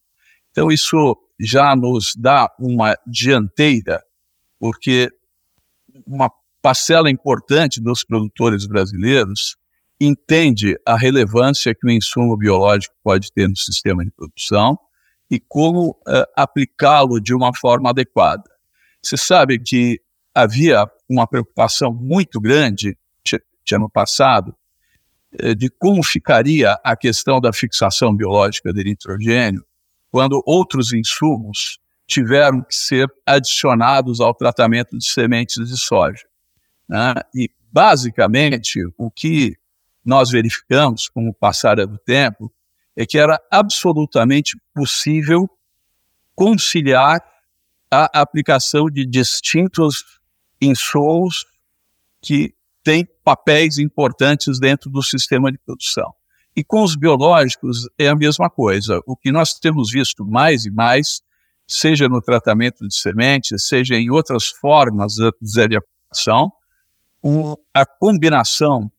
Então, 0.52 0.72
isso 0.72 1.16
já 1.40 1.76
nos 1.76 2.14
dá 2.18 2.54
uma 2.60 2.98
dianteira, 3.08 4.04
porque 4.60 5.10
uma 6.06 6.30
parcela 6.62 7.10
importante 7.10 7.82
dos 7.82 8.04
produtores 8.04 8.68
brasileiros 8.68 9.56
entende 10.00 10.78
a 10.86 10.98
relevância 10.98 11.74
que 11.74 11.88
o 11.88 11.92
insumo 11.92 12.38
biológico 12.38 12.96
pode 13.04 13.32
ter 13.32 13.48
no 13.48 13.56
sistema 13.56 14.04
de 14.04 14.12
produção 14.12 14.78
e 15.30 15.40
como 15.40 15.92
uh, 15.92 16.26
aplicá-lo 16.36 17.20
de 17.20 17.34
uma 17.34 17.54
forma 17.56 17.90
adequada. 17.90 18.44
Você 19.02 19.16
sabe 19.16 19.60
que 19.60 20.02
havia 20.34 20.86
uma 21.08 21.28
preocupação 21.28 21.94
muito 21.94 22.40
grande 22.40 22.98
de 23.24 23.76
ano 23.76 23.90
passado 23.90 24.56
uh, 25.44 25.56
de 25.56 25.70
como 25.70 26.04
ficaria 26.04 26.74
a 26.84 26.96
questão 26.96 27.40
da 27.40 27.54
fixação 27.54 28.16
biológica 28.16 28.74
de 28.74 28.84
nitrogênio 28.84 29.64
quando 30.12 30.42
outros 30.46 30.94
insumos 30.94 31.80
tiveram 32.08 32.64
que 32.64 32.76
ser 32.76 33.08
adicionados 33.26 34.20
ao 34.20 34.34
tratamento 34.34 34.98
de 34.98 35.06
sementes 35.06 35.68
de 35.68 35.78
soja. 35.78 36.26
Né? 36.88 37.14
E, 37.36 37.52
basicamente, 37.72 38.80
o 38.98 39.12
que 39.12 39.56
nós 40.04 40.32
verificamos 40.32 41.08
com 41.08 41.30
o 41.30 41.34
passar 41.34 41.76
do 41.76 41.98
tempo 42.00 42.52
é 42.96 43.06
que 43.06 43.18
era 43.18 43.40
absolutamente 43.52 44.60
possível 44.74 45.48
conciliar 46.36 47.24
a 47.92 48.22
aplicação 48.22 48.86
de 48.90 49.06
distintos 49.06 50.04
insumos 50.62 51.46
que 52.22 52.54
têm 52.84 53.08
papéis 53.24 53.78
importantes 53.78 54.60
dentro 54.60 54.90
do 54.90 55.04
sistema 55.04 55.52
de 55.52 55.58
produção. 55.60 56.14
E 56.60 56.64
com 56.66 56.84
os 56.84 56.94
biológicos 56.94 57.88
é 57.98 58.10
a 58.10 58.16
mesma 58.18 58.50
coisa. 58.50 59.00
O 59.06 59.16
que 59.16 59.32
nós 59.32 59.54
temos 59.54 59.90
visto 59.90 60.26
mais 60.26 60.66
e 60.66 60.70
mais, 60.70 61.22
seja 61.66 62.10
no 62.10 62.22
tratamento 62.22 62.86
de 62.86 62.94
sementes, 62.94 63.66
seja 63.66 63.96
em 63.96 64.10
outras 64.10 64.48
formas 64.48 65.14
de 65.14 65.78
aplicação, 65.78 66.52
a 67.74 67.86
combinação 67.86 68.92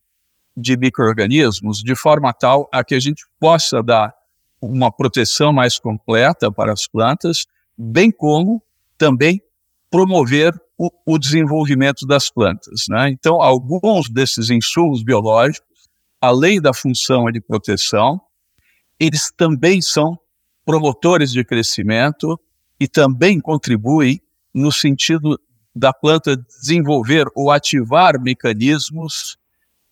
de 0.57 0.75
micro-organismos 0.75 1.83
de 1.83 1.95
forma 1.95 2.33
tal 2.33 2.67
a 2.73 2.83
que 2.83 2.95
a 2.95 2.99
gente 2.99 3.26
possa 3.38 3.83
dar 3.83 4.14
uma 4.59 4.90
proteção 4.90 5.52
mais 5.52 5.79
completa 5.79 6.50
para 6.50 6.73
as 6.73 6.87
plantas, 6.87 7.45
bem 7.76 8.11
como 8.11 8.62
também 8.97 9.38
promover 9.90 10.59
o, 10.79 10.90
o 11.05 11.19
desenvolvimento 11.19 12.07
das 12.07 12.31
plantas. 12.31 12.85
Né? 12.88 13.11
Então, 13.11 13.43
alguns 13.43 14.09
desses 14.09 14.49
insumos 14.49 15.02
biológicos, 15.02 15.69
além 16.21 16.61
da 16.61 16.75
função 16.75 17.31
de 17.31 17.41
proteção, 17.41 18.21
eles 18.99 19.33
também 19.35 19.81
são 19.81 20.19
promotores 20.65 21.33
de 21.33 21.45
crescimento 21.45 22.39
e 22.79 22.87
também 22.87 23.41
contribuem 23.41 24.21
no 24.53 24.71
sentido 24.71 25.41
da 25.75 25.93
planta 25.93 26.37
desenvolver 26.37 27.27
ou 27.35 27.50
ativar 27.50 28.21
mecanismos 28.21 29.39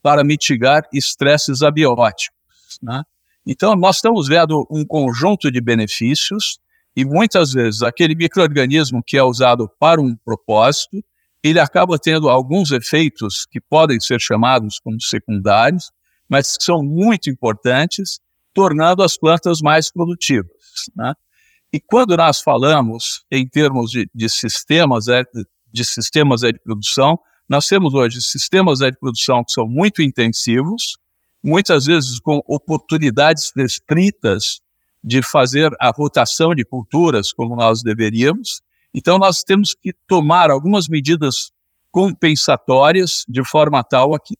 para 0.02 0.24
mitigar 0.24 0.82
estresses 0.92 1.62
abióticos. 1.62 2.36
Né? 2.82 3.02
Então, 3.46 3.74
nós 3.74 3.96
estamos 3.96 4.28
vendo 4.28 4.66
um 4.70 4.84
conjunto 4.84 5.50
de 5.50 5.60
benefícios 5.60 6.58
e 6.94 7.04
muitas 7.04 7.52
vezes 7.52 7.82
aquele 7.82 8.14
microorganismo 8.14 9.02
que 9.02 9.16
é 9.16 9.22
usado 9.22 9.70
para 9.78 10.00
um 10.00 10.16
propósito, 10.16 11.02
ele 11.42 11.60
acaba 11.60 11.98
tendo 11.98 12.28
alguns 12.28 12.72
efeitos 12.72 13.46
que 13.46 13.60
podem 13.60 14.00
ser 14.00 14.20
chamados 14.20 14.80
como 14.80 15.00
secundários, 15.00 15.90
mas 16.28 16.56
que 16.56 16.64
são 16.64 16.82
muito 16.82 17.30
importantes, 17.30 18.20
tornando 18.52 19.02
as 19.02 19.16
plantas 19.16 19.60
mais 19.60 19.90
produtivas. 19.90 20.50
Né? 20.96 21.14
E 21.72 21.80
quando 21.80 22.16
nós 22.16 22.40
falamos 22.40 23.24
em 23.30 23.46
termos 23.46 23.90
de, 23.90 24.08
de 24.14 24.28
sistemas 24.28 25.06
de 25.72 25.84
sistemas 25.84 26.40
de 26.40 26.58
produção. 26.60 27.18
Nós 27.48 27.66
temos 27.66 27.94
hoje 27.94 28.20
sistemas 28.20 28.80
de 28.80 28.92
produção 28.92 29.44
que 29.44 29.52
são 29.52 29.66
muito 29.66 30.02
intensivos, 30.02 30.98
muitas 31.42 31.86
vezes 31.86 32.18
com 32.20 32.42
oportunidades 32.46 33.52
restritas 33.56 34.60
de 35.02 35.22
fazer 35.22 35.70
a 35.80 35.90
rotação 35.90 36.54
de 36.54 36.64
culturas 36.64 37.32
como 37.32 37.56
nós 37.56 37.82
deveríamos. 37.82 38.60
Então, 38.92 39.18
nós 39.18 39.42
temos 39.42 39.74
que 39.74 39.92
tomar 40.06 40.50
algumas 40.50 40.88
medidas 40.88 41.50
compensatórias 41.90 43.24
de 43.28 43.44
forma 43.44 43.82
tal 43.84 44.14
a 44.14 44.20
que 44.20 44.34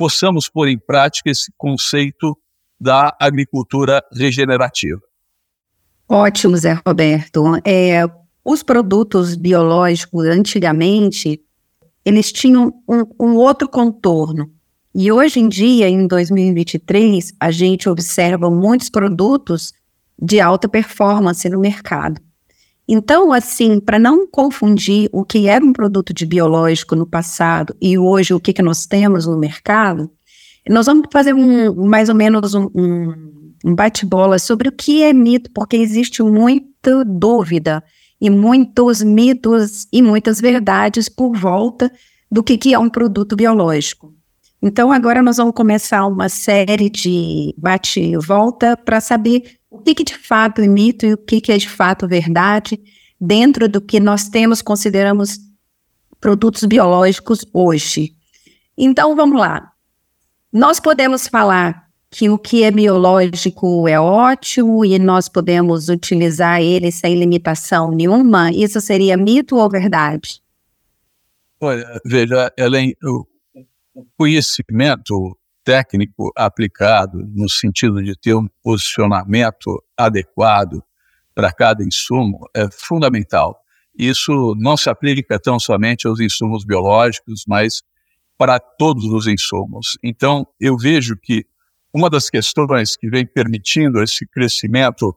possamos 0.00 0.48
pôr 0.48 0.66
em 0.68 0.78
prática 0.78 1.28
esse 1.28 1.52
conceito 1.58 2.34
da 2.80 3.14
agricultura 3.20 4.02
regenerativa. 4.10 4.98
Ótimo, 6.08 6.56
Zé 6.56 6.80
Roberto. 6.86 7.44
É, 7.66 8.06
os 8.42 8.62
produtos 8.62 9.36
biológicos, 9.36 10.24
antigamente, 10.24 11.42
eles 12.02 12.32
tinham 12.32 12.72
um, 12.88 13.04
um 13.20 13.36
outro 13.36 13.68
contorno. 13.68 14.50
E 14.94 15.12
hoje 15.12 15.38
em 15.38 15.50
dia, 15.50 15.86
em 15.86 16.06
2023, 16.06 17.34
a 17.38 17.50
gente 17.50 17.86
observa 17.86 18.50
muitos 18.50 18.88
produtos 18.88 19.74
de 20.18 20.40
alta 20.40 20.66
performance 20.66 21.46
no 21.50 21.60
mercado. 21.60 22.18
Então, 22.92 23.32
assim, 23.32 23.78
para 23.78 24.00
não 24.00 24.26
confundir 24.26 25.08
o 25.12 25.24
que 25.24 25.46
era 25.46 25.64
um 25.64 25.72
produto 25.72 26.12
de 26.12 26.26
biológico 26.26 26.96
no 26.96 27.06
passado 27.06 27.72
e 27.80 27.96
hoje 27.96 28.34
o 28.34 28.40
que, 28.40 28.52
que 28.52 28.62
nós 28.62 28.84
temos 28.84 29.28
no 29.28 29.38
mercado, 29.38 30.10
nós 30.68 30.86
vamos 30.86 31.06
fazer 31.12 31.32
um, 31.32 31.86
mais 31.86 32.08
ou 32.08 32.16
menos 32.16 32.52
um, 32.52 32.68
um, 32.74 33.74
bate-bola 33.76 34.40
sobre 34.40 34.68
o 34.68 34.72
que 34.72 35.04
é 35.04 35.12
mito, 35.12 35.52
porque 35.54 35.76
existe 35.76 36.20
muita 36.20 37.04
dúvida 37.04 37.80
e 38.20 38.28
muitos 38.28 39.04
mitos 39.04 39.86
e 39.92 40.02
muitas 40.02 40.40
verdades 40.40 41.08
por 41.08 41.36
volta 41.36 41.92
do 42.28 42.42
que, 42.42 42.58
que 42.58 42.74
é 42.74 42.78
um 42.80 42.90
produto 42.90 43.36
biológico. 43.36 44.12
Então, 44.60 44.90
agora 44.90 45.22
nós 45.22 45.36
vamos 45.36 45.54
começar 45.54 46.04
uma 46.08 46.28
série 46.28 46.90
de 46.90 47.54
bate-volta 47.56 48.76
para 48.76 49.00
saber 49.00 49.59
o 49.70 49.78
que, 49.78 49.94
que 49.94 50.04
de 50.04 50.18
fato 50.18 50.60
é 50.60 50.66
mito 50.66 51.06
e 51.06 51.14
o 51.14 51.18
que, 51.18 51.40
que 51.40 51.52
é 51.52 51.56
de 51.56 51.68
fato 51.68 52.08
verdade 52.08 52.78
dentro 53.20 53.68
do 53.68 53.80
que 53.80 54.00
nós 54.00 54.28
temos, 54.28 54.60
consideramos 54.60 55.38
produtos 56.20 56.64
biológicos 56.64 57.44
hoje. 57.52 58.14
Então, 58.76 59.14
vamos 59.14 59.38
lá. 59.38 59.72
Nós 60.52 60.80
podemos 60.80 61.28
falar 61.28 61.88
que 62.10 62.28
o 62.28 62.36
que 62.36 62.64
é 62.64 62.70
biológico 62.70 63.86
é 63.86 64.00
ótimo 64.00 64.84
e 64.84 64.98
nós 64.98 65.28
podemos 65.28 65.88
utilizar 65.88 66.60
ele 66.60 66.90
sem 66.90 67.14
limitação 67.14 67.92
nenhuma? 67.92 68.50
Isso 68.50 68.80
seria 68.80 69.16
mito 69.16 69.56
ou 69.56 69.70
verdade? 69.70 70.42
Olha, 71.60 72.00
veja, 72.04 72.52
Ellen, 72.56 72.96
o 73.04 73.26
conhecimento 74.16 75.38
técnico 75.64 76.30
aplicado 76.36 77.18
no 77.34 77.48
sentido 77.48 78.02
de 78.02 78.18
ter 78.18 78.34
um 78.34 78.48
posicionamento 78.62 79.82
adequado 79.96 80.82
para 81.34 81.52
cada 81.52 81.84
insumo 81.84 82.48
é 82.54 82.68
fundamental. 82.70 83.60
Isso 83.96 84.54
não 84.58 84.76
se 84.76 84.88
aplica 84.88 85.38
tão 85.38 85.58
somente 85.58 86.06
aos 86.06 86.20
insumos 86.20 86.64
biológicos, 86.64 87.44
mas 87.46 87.82
para 88.38 88.58
todos 88.58 89.04
os 89.04 89.26
insumos. 89.26 89.98
Então, 90.02 90.46
eu 90.58 90.76
vejo 90.76 91.16
que 91.16 91.44
uma 91.92 92.08
das 92.08 92.30
questões 92.30 92.96
que 92.96 93.08
vem 93.08 93.26
permitindo 93.26 94.02
esse 94.02 94.26
crescimento 94.26 95.14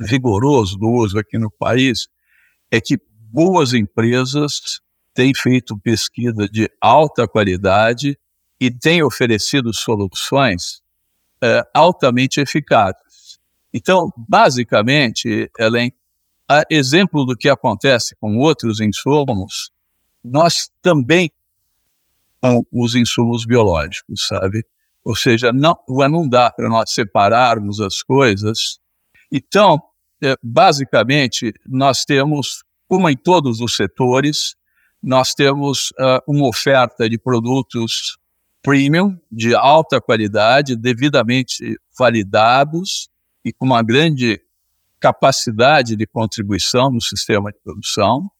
vigoroso 0.00 0.76
do 0.76 0.88
uso 0.88 1.18
aqui 1.18 1.38
no 1.38 1.50
país 1.50 2.08
é 2.70 2.80
que 2.80 2.98
boas 3.30 3.74
empresas 3.74 4.80
têm 5.14 5.32
feito 5.34 5.78
pesquisa 5.78 6.48
de 6.48 6.68
alta 6.80 7.28
qualidade 7.28 8.18
e 8.62 8.70
têm 8.70 9.02
oferecido 9.02 9.74
soluções 9.74 10.80
é, 11.42 11.66
altamente 11.74 12.40
eficazes. 12.40 13.40
Então, 13.74 14.12
basicamente, 14.16 15.50
Ellen, 15.58 15.92
a 16.48 16.62
exemplo 16.70 17.24
do 17.24 17.36
que 17.36 17.48
acontece 17.48 18.14
com 18.20 18.38
outros 18.38 18.78
insumos, 18.78 19.72
nós 20.22 20.70
também 20.80 21.28
com 22.40 22.64
os 22.72 22.94
insumos 22.94 23.44
biológicos, 23.44 24.28
sabe? 24.28 24.64
Ou 25.04 25.16
seja, 25.16 25.52
não, 25.52 25.76
não 25.88 26.28
dá 26.28 26.48
para 26.48 26.68
nós 26.68 26.92
separarmos 26.92 27.80
as 27.80 28.00
coisas. 28.00 28.78
Então, 29.32 29.82
é, 30.22 30.36
basicamente, 30.40 31.52
nós 31.66 32.04
temos, 32.04 32.62
como 32.86 33.10
em 33.10 33.16
todos 33.16 33.60
os 33.60 33.74
setores, 33.74 34.54
nós 35.02 35.34
temos 35.34 35.90
uh, 35.98 36.22
uma 36.28 36.46
oferta 36.46 37.10
de 37.10 37.18
produtos 37.18 38.21
premium, 38.62 39.18
de 39.30 39.54
alta 39.54 40.00
qualidade, 40.00 40.76
devidamente 40.76 41.76
validados 41.98 43.10
e 43.44 43.52
com 43.52 43.66
uma 43.66 43.82
grande 43.82 44.40
capacidade 45.00 45.96
de 45.96 46.06
contribuição 46.06 46.90
no 46.90 47.00
sistema 47.00 47.50
de 47.50 47.58
produção. 47.58 48.30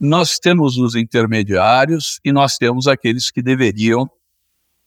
Nós 0.00 0.38
temos 0.38 0.78
os 0.78 0.94
intermediários 0.94 2.18
e 2.24 2.32
nós 2.32 2.56
temos 2.56 2.86
aqueles 2.86 3.30
que 3.30 3.42
deveriam 3.42 4.10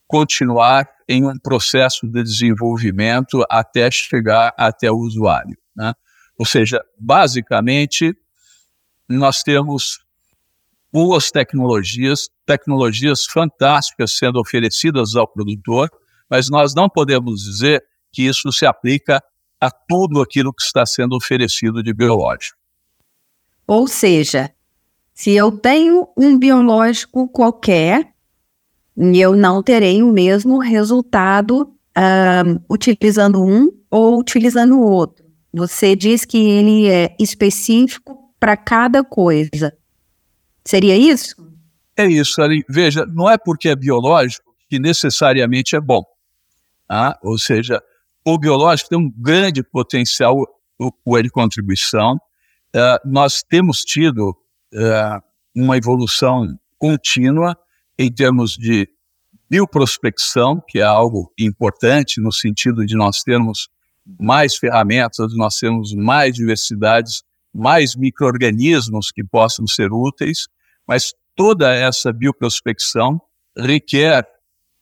continuar 0.07 0.89
em 1.07 1.23
um 1.23 1.37
processo 1.37 2.07
de 2.07 2.23
desenvolvimento 2.23 3.45
até 3.49 3.91
chegar 3.91 4.53
até 4.57 4.91
o 4.91 4.97
usuário. 4.97 5.55
Né? 5.75 5.93
Ou 6.37 6.45
seja, 6.45 6.83
basicamente, 6.99 8.15
nós 9.07 9.43
temos 9.43 9.99
boas 10.91 11.31
tecnologias, 11.31 12.29
tecnologias 12.45 13.25
fantásticas 13.25 14.17
sendo 14.17 14.39
oferecidas 14.39 15.15
ao 15.15 15.27
produtor, 15.27 15.89
mas 16.29 16.49
nós 16.49 16.73
não 16.73 16.89
podemos 16.89 17.43
dizer 17.43 17.83
que 18.11 18.23
isso 18.23 18.51
se 18.51 18.65
aplica 18.65 19.23
a 19.59 19.69
tudo 19.69 20.21
aquilo 20.21 20.53
que 20.53 20.63
está 20.63 20.85
sendo 20.85 21.15
oferecido 21.15 21.83
de 21.83 21.93
biológico. 21.93 22.57
Ou 23.67 23.87
seja, 23.87 24.51
se 25.13 25.31
eu 25.31 25.51
tenho 25.51 26.07
um 26.17 26.37
biológico 26.37 27.27
qualquer, 27.27 28.13
eu 28.95 29.35
não 29.35 29.61
terei 29.61 30.01
o 30.01 30.11
mesmo 30.11 30.59
resultado 30.59 31.61
uh, 31.97 32.63
utilizando 32.69 33.43
um 33.43 33.69
ou 33.91 34.19
utilizando 34.19 34.79
o 34.79 34.81
outro. 34.81 35.25
Você 35.53 35.95
diz 35.95 36.25
que 36.25 36.37
ele 36.37 36.87
é 36.87 37.15
específico 37.19 38.33
para 38.39 38.55
cada 38.55 39.03
coisa. 39.03 39.75
Seria 40.69 40.95
isso? 40.95 41.35
É 41.97 42.05
isso, 42.05 42.39
Ali. 42.43 42.63
Veja, 42.69 43.03
não 43.07 43.27
é 43.27 43.39
porque 43.39 43.69
é 43.69 43.75
biológico 43.75 44.53
que 44.69 44.77
necessariamente 44.77 45.75
é 45.75 45.81
bom. 45.81 46.03
Tá? 46.87 47.17
Ou 47.23 47.39
seja, 47.39 47.81
o 48.23 48.37
biológico 48.37 48.87
tem 48.87 48.99
um 48.99 49.11
grande 49.11 49.63
potencial 49.63 50.45
de 50.79 51.29
contribuição. 51.31 52.17
Uh, 52.67 52.99
nós 53.03 53.41
temos 53.41 53.79
tido 53.79 54.29
uh, 54.29 55.23
uma 55.55 55.75
evolução 55.75 56.45
contínua 56.77 57.57
em 57.97 58.11
termos 58.11 58.51
de 58.51 58.87
bioprospecção, 59.49 60.61
que 60.67 60.77
é 60.77 60.83
algo 60.83 61.33
importante 61.39 62.21
no 62.21 62.31
sentido 62.31 62.85
de 62.85 62.95
nós 62.95 63.23
termos 63.23 63.69
mais 64.19 64.55
ferramentas, 64.55 65.35
nós 65.35 65.55
temos 65.55 65.95
mais 65.95 66.35
diversidades, 66.35 67.23
mais 67.51 67.95
micro-organismos 67.95 69.09
que 69.11 69.23
possam 69.23 69.65
ser 69.65 69.91
úteis, 69.91 70.47
mas 70.89 71.13
toda 71.35 71.71
essa 71.71 72.11
bioprospecção 72.11 73.21
requer 73.55 74.27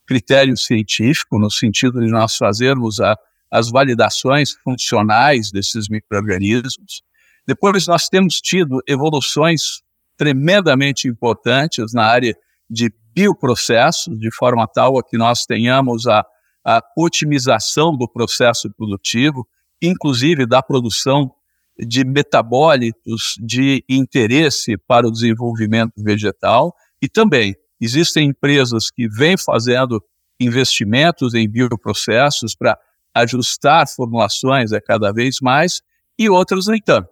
critério 0.06 0.56
científico, 0.56 1.38
no 1.38 1.52
sentido 1.52 2.00
de 2.00 2.10
nós 2.10 2.38
fazermos 2.38 3.02
a, 3.02 3.14
as 3.52 3.70
validações 3.70 4.54
funcionais 4.64 5.52
desses 5.52 5.90
micro-organismos. 5.90 7.04
Depois, 7.46 7.86
nós 7.88 8.08
temos 8.08 8.40
tido 8.40 8.82
evoluções 8.88 9.82
tremendamente 10.16 11.10
importantes 11.10 11.94
na 11.94 12.06
área 12.06 12.34
de 12.70 12.90
bioprocessos, 13.14 14.18
de 14.18 14.34
forma 14.34 14.66
tal 14.66 14.98
a 14.98 15.04
que 15.04 15.18
nós 15.18 15.46
tenhamos 15.46 16.08
a, 16.08 16.26
a 16.66 16.82
otimização 16.98 17.92
do 17.92 18.08
processo 18.08 18.74
produtivo, 18.78 19.46
inclusive 19.82 20.46
da 20.46 20.64
produção 20.64 21.30
de 21.80 22.04
metabólitos 22.04 23.36
de 23.40 23.84
interesse 23.88 24.78
para 24.78 25.08
o 25.08 25.12
desenvolvimento 25.12 25.94
vegetal 25.98 26.74
e 27.02 27.08
também 27.08 27.56
existem 27.80 28.30
empresas 28.30 28.90
que 28.90 29.08
vêm 29.08 29.38
fazendo 29.38 30.04
investimentos 30.40 31.34
em 31.34 31.50
bioprocessos 31.50 32.56
para 32.56 32.78
ajustar 33.14 33.88
formulações 33.88 34.72
a 34.72 34.82
cada 34.82 35.12
vez 35.12 35.38
mais 35.42 35.82
e 36.18 36.30
outras 36.30 36.68
nem 36.68 36.82
tanto. 36.82 37.10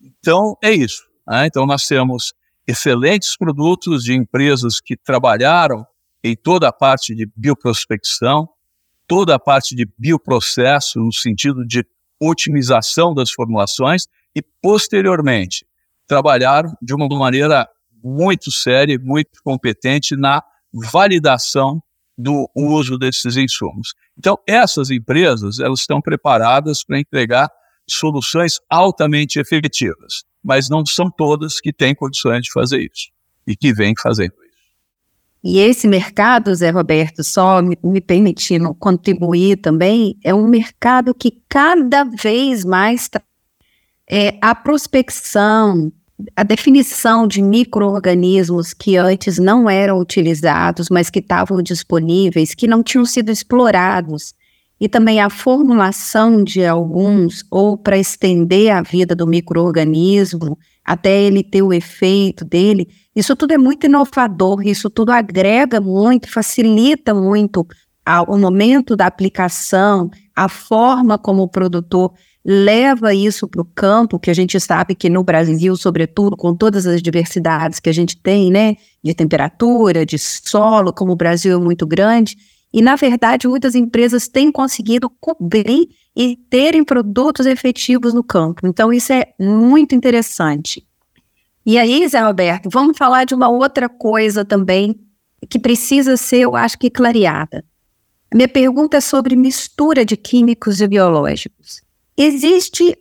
Então, 0.00 0.56
é 0.62 0.72
isso. 0.72 1.02
Né? 1.26 1.46
Então, 1.46 1.66
nós 1.66 1.86
temos 1.86 2.32
excelentes 2.66 3.36
produtos 3.36 4.04
de 4.04 4.14
empresas 4.14 4.80
que 4.80 4.96
trabalharam 4.96 5.86
em 6.22 6.36
toda 6.36 6.68
a 6.68 6.72
parte 6.72 7.14
de 7.14 7.28
bioprospecção, 7.36 8.48
toda 9.06 9.34
a 9.34 9.38
parte 9.38 9.74
de 9.74 9.86
bioprocesso, 9.98 11.00
no 11.00 11.12
sentido 11.12 11.66
de 11.66 11.84
otimização 12.22 13.14
das 13.14 13.30
formulações, 13.30 14.06
e, 14.34 14.42
posteriormente, 14.62 15.66
trabalharam 16.06 16.72
de 16.80 16.94
uma 16.94 17.08
maneira 17.08 17.68
muito 18.02 18.50
séria 18.50 18.94
e 18.94 18.98
muito 18.98 19.42
competente 19.44 20.16
na 20.16 20.42
validação 20.72 21.82
do 22.16 22.48
uso 22.54 22.98
desses 22.98 23.36
insumos. 23.36 23.94
Então, 24.18 24.38
essas 24.46 24.90
empresas, 24.90 25.58
elas 25.58 25.80
estão 25.80 26.00
preparadas 26.00 26.84
para 26.84 26.98
entregar 26.98 27.50
soluções 27.88 28.58
altamente 28.70 29.38
efetivas 29.38 30.24
mas 30.42 30.68
não 30.68 30.84
são 30.84 31.10
todas 31.10 31.60
que 31.60 31.72
têm 31.72 31.94
condições 31.94 32.42
de 32.42 32.52
fazer 32.52 32.80
isso 32.80 33.10
e 33.46 33.56
que 33.56 33.72
vêm 33.72 33.94
fazendo 34.00 34.34
isso. 34.44 34.51
E 35.44 35.58
esse 35.58 35.88
mercado, 35.88 36.54
Zé 36.54 36.70
Roberto, 36.70 37.24
só 37.24 37.60
me, 37.60 37.76
me 37.82 38.00
permitindo 38.00 38.72
contribuir 38.74 39.56
também, 39.56 40.16
é 40.22 40.32
um 40.32 40.46
mercado 40.46 41.12
que 41.12 41.42
cada 41.48 42.04
vez 42.04 42.64
mais 42.64 43.10
é, 44.08 44.38
a 44.40 44.54
prospecção, 44.54 45.90
a 46.36 46.44
definição 46.44 47.26
de 47.26 47.42
micro-organismos 47.42 48.72
que 48.72 48.96
antes 48.96 49.38
não 49.38 49.68
eram 49.68 49.98
utilizados, 49.98 50.88
mas 50.88 51.10
que 51.10 51.18
estavam 51.18 51.60
disponíveis, 51.60 52.54
que 52.54 52.68
não 52.68 52.82
tinham 52.82 53.04
sido 53.04 53.30
explorados, 53.30 54.34
e 54.80 54.88
também 54.88 55.20
a 55.20 55.30
formulação 55.30 56.42
de 56.42 56.64
alguns, 56.64 57.44
ou 57.50 57.76
para 57.76 57.98
estender 57.98 58.70
a 58.70 58.82
vida 58.82 59.14
do 59.14 59.26
microorganismo 59.26 60.56
até 60.84 61.22
ele 61.22 61.42
ter 61.42 61.62
o 61.62 61.72
efeito 61.72 62.44
dele, 62.44 62.88
isso 63.14 63.36
tudo 63.36 63.52
é 63.52 63.58
muito 63.58 63.86
inovador, 63.86 64.66
isso 64.66 64.88
tudo 64.90 65.12
agrega 65.12 65.80
muito, 65.80 66.30
facilita 66.30 67.14
muito 67.14 67.66
o 68.26 68.36
momento 68.36 68.96
da 68.96 69.06
aplicação, 69.06 70.10
a 70.34 70.48
forma 70.48 71.16
como 71.18 71.42
o 71.42 71.48
produtor 71.48 72.12
leva 72.44 73.14
isso 73.14 73.46
para 73.46 73.62
o 73.62 73.64
campo, 73.64 74.18
que 74.18 74.30
a 74.30 74.34
gente 74.34 74.58
sabe 74.58 74.96
que 74.96 75.08
no 75.08 75.22
Brasil, 75.22 75.76
sobretudo, 75.76 76.36
com 76.36 76.54
todas 76.54 76.86
as 76.86 77.00
diversidades 77.00 77.78
que 77.78 77.88
a 77.88 77.94
gente 77.94 78.16
tem, 78.16 78.50
né, 78.50 78.74
de 79.02 79.14
temperatura, 79.14 80.04
de 80.04 80.18
solo, 80.18 80.92
como 80.92 81.12
o 81.12 81.16
Brasil 81.16 81.56
é 81.56 81.62
muito 81.62 81.86
grande, 81.86 82.36
e, 82.72 82.80
na 82.80 82.96
verdade, 82.96 83.46
muitas 83.46 83.74
empresas 83.74 84.28
têm 84.28 84.50
conseguido 84.50 85.10
cobrir 85.20 85.88
e 86.16 86.36
terem 86.48 86.84
produtos 86.84 87.46
efetivos 87.46 88.14
no 88.14 88.24
campo. 88.24 88.66
Então, 88.66 88.92
isso 88.92 89.12
é 89.12 89.34
muito 89.38 89.94
interessante. 89.94 90.86
E 91.64 91.78
aí, 91.78 92.06
Zé 92.08 92.20
Roberto, 92.20 92.68
vamos 92.70 92.96
falar 92.96 93.24
de 93.24 93.34
uma 93.34 93.48
outra 93.48 93.88
coisa 93.88 94.44
também 94.44 94.98
que 95.48 95.58
precisa 95.58 96.16
ser, 96.16 96.40
eu 96.40 96.56
acho 96.56 96.78
que, 96.78 96.90
clareada. 96.90 97.64
Minha 98.32 98.48
pergunta 98.48 98.96
é 98.96 99.00
sobre 99.00 99.36
mistura 99.36 100.04
de 100.04 100.16
químicos 100.16 100.80
e 100.80 100.88
biológicos. 100.88 101.82
Existe, 102.16 102.96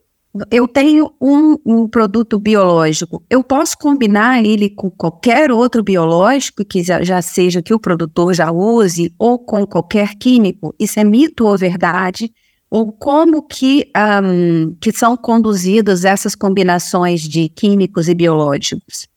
eu 0.49 0.67
tenho 0.67 1.13
um, 1.19 1.57
um 1.65 1.87
produto 1.87 2.39
biológico, 2.39 3.23
eu 3.29 3.43
posso 3.43 3.77
combinar 3.77 4.43
ele 4.43 4.69
com 4.69 4.89
qualquer 4.89 5.51
outro 5.51 5.83
biológico 5.83 6.63
que 6.63 6.81
já, 6.81 7.03
já 7.03 7.21
seja 7.21 7.61
que 7.61 7.73
o 7.73 7.79
produtor 7.79 8.33
já 8.33 8.49
use 8.49 9.13
ou 9.19 9.37
com 9.37 9.65
qualquer 9.67 10.15
químico? 10.15 10.73
Isso 10.79 10.99
é 10.99 11.03
mito 11.03 11.45
ou 11.45 11.57
verdade? 11.57 12.31
Ou 12.69 12.93
como 12.93 13.45
que, 13.45 13.91
um, 14.23 14.73
que 14.75 14.93
são 14.93 15.17
conduzidas 15.17 16.05
essas 16.05 16.33
combinações 16.33 17.21
de 17.21 17.49
químicos 17.49 18.07
e 18.07 18.15
biológicos? 18.15 19.09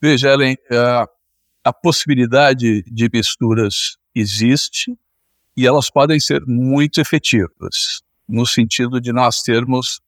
Veja, 0.00 0.32
Ellen, 0.32 0.56
a, 0.70 1.08
a 1.64 1.72
possibilidade 1.72 2.82
de 2.82 3.10
misturas 3.12 3.96
existe 4.14 4.96
e 5.56 5.66
elas 5.66 5.90
podem 5.90 6.20
ser 6.20 6.44
muito 6.46 7.00
efetivas, 7.00 8.02
no 8.28 8.46
sentido 8.46 9.00
de 9.00 9.12
nós 9.12 9.42
termos 9.42 10.00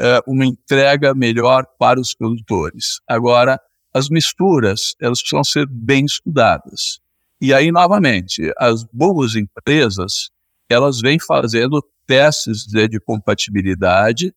uh, 0.00 0.22
uma 0.26 0.44
entrega 0.44 1.14
melhor 1.14 1.66
para 1.78 2.00
os 2.00 2.14
produtores. 2.14 3.00
Agora, 3.06 3.60
as 3.94 4.08
misturas, 4.08 4.94
elas 5.00 5.20
precisam 5.20 5.44
ser 5.44 5.66
bem 5.66 6.04
estudadas. 6.04 7.00
E 7.40 7.52
aí, 7.52 7.70
novamente, 7.70 8.52
as 8.56 8.84
boas 8.84 9.34
empresas, 9.34 10.30
elas 10.68 11.00
vêm 11.00 11.18
fazendo 11.18 11.82
testes 12.06 12.64
de, 12.64 12.88
de 12.88 13.00
compatibilidade 13.00 14.34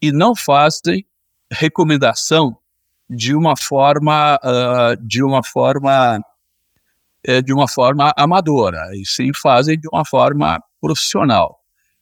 e 0.00 0.12
não 0.12 0.34
fazem 0.34 1.04
recomendação 1.50 2.56
de 3.08 3.34
uma 3.34 3.56
forma, 3.56 4.36
uh, 4.36 4.96
de 5.06 5.22
uma 5.22 5.42
forma, 5.42 6.18
uh, 7.28 7.42
de 7.42 7.52
uma 7.52 7.68
forma 7.68 8.12
amadora, 8.16 8.90
e 8.94 9.04
sim 9.04 9.30
fazem 9.34 9.78
de 9.78 9.88
uma 9.92 10.04
forma 10.04 10.62
profissional. 10.80 11.60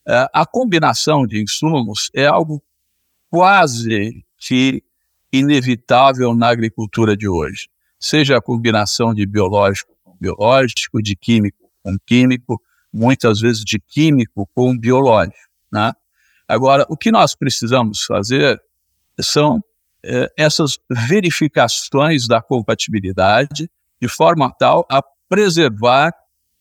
Uh, 0.08 0.28
a 0.32 0.46
combinação 0.46 1.26
de 1.26 1.42
insumos 1.42 2.10
é 2.14 2.26
algo 2.26 2.62
quase 3.32 4.22
que 4.36 4.82
inevitável 5.32 6.34
na 6.34 6.48
agricultura 6.48 7.16
de 7.16 7.26
hoje. 7.26 7.66
Seja 7.98 8.36
a 8.36 8.42
combinação 8.42 9.14
de 9.14 9.24
biológico 9.24 9.96
com 10.04 10.14
biológico, 10.20 11.02
de 11.02 11.16
químico 11.16 11.70
com 11.82 11.96
químico, 12.06 12.60
muitas 12.92 13.40
vezes 13.40 13.64
de 13.64 13.80
químico 13.80 14.46
com 14.54 14.76
biológico. 14.76 15.48
Né? 15.72 15.94
Agora, 16.46 16.84
o 16.90 16.96
que 16.96 17.10
nós 17.10 17.34
precisamos 17.34 18.04
fazer 18.04 18.60
são 19.18 19.64
eh, 20.04 20.30
essas 20.36 20.78
verificações 20.90 22.28
da 22.28 22.42
compatibilidade 22.42 23.70
de 23.98 24.08
forma 24.08 24.54
tal 24.58 24.86
a 24.90 25.02
preservar 25.26 26.12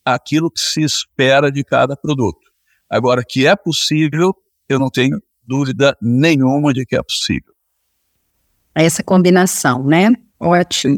aquilo 0.06 0.50
que 0.50 0.62
se 0.62 0.82
espera 0.82 1.52
de 1.52 1.66
cada 1.66 1.98
produto. 1.98 2.50
Agora, 2.90 3.26
que 3.28 3.46
é 3.46 3.58
possível, 3.58 4.34
eu 4.70 4.80
não 4.80 4.90
tenho 4.90 5.22
dúvida 5.52 5.98
nenhuma 6.02 6.74
de 6.74 6.86
que 6.86 6.96
é 6.96 7.04
possível. 7.04 7.54
Essa 8.74 9.04
combinação, 9.04 9.84
né? 9.84 10.14
Ótimo. 10.40 10.98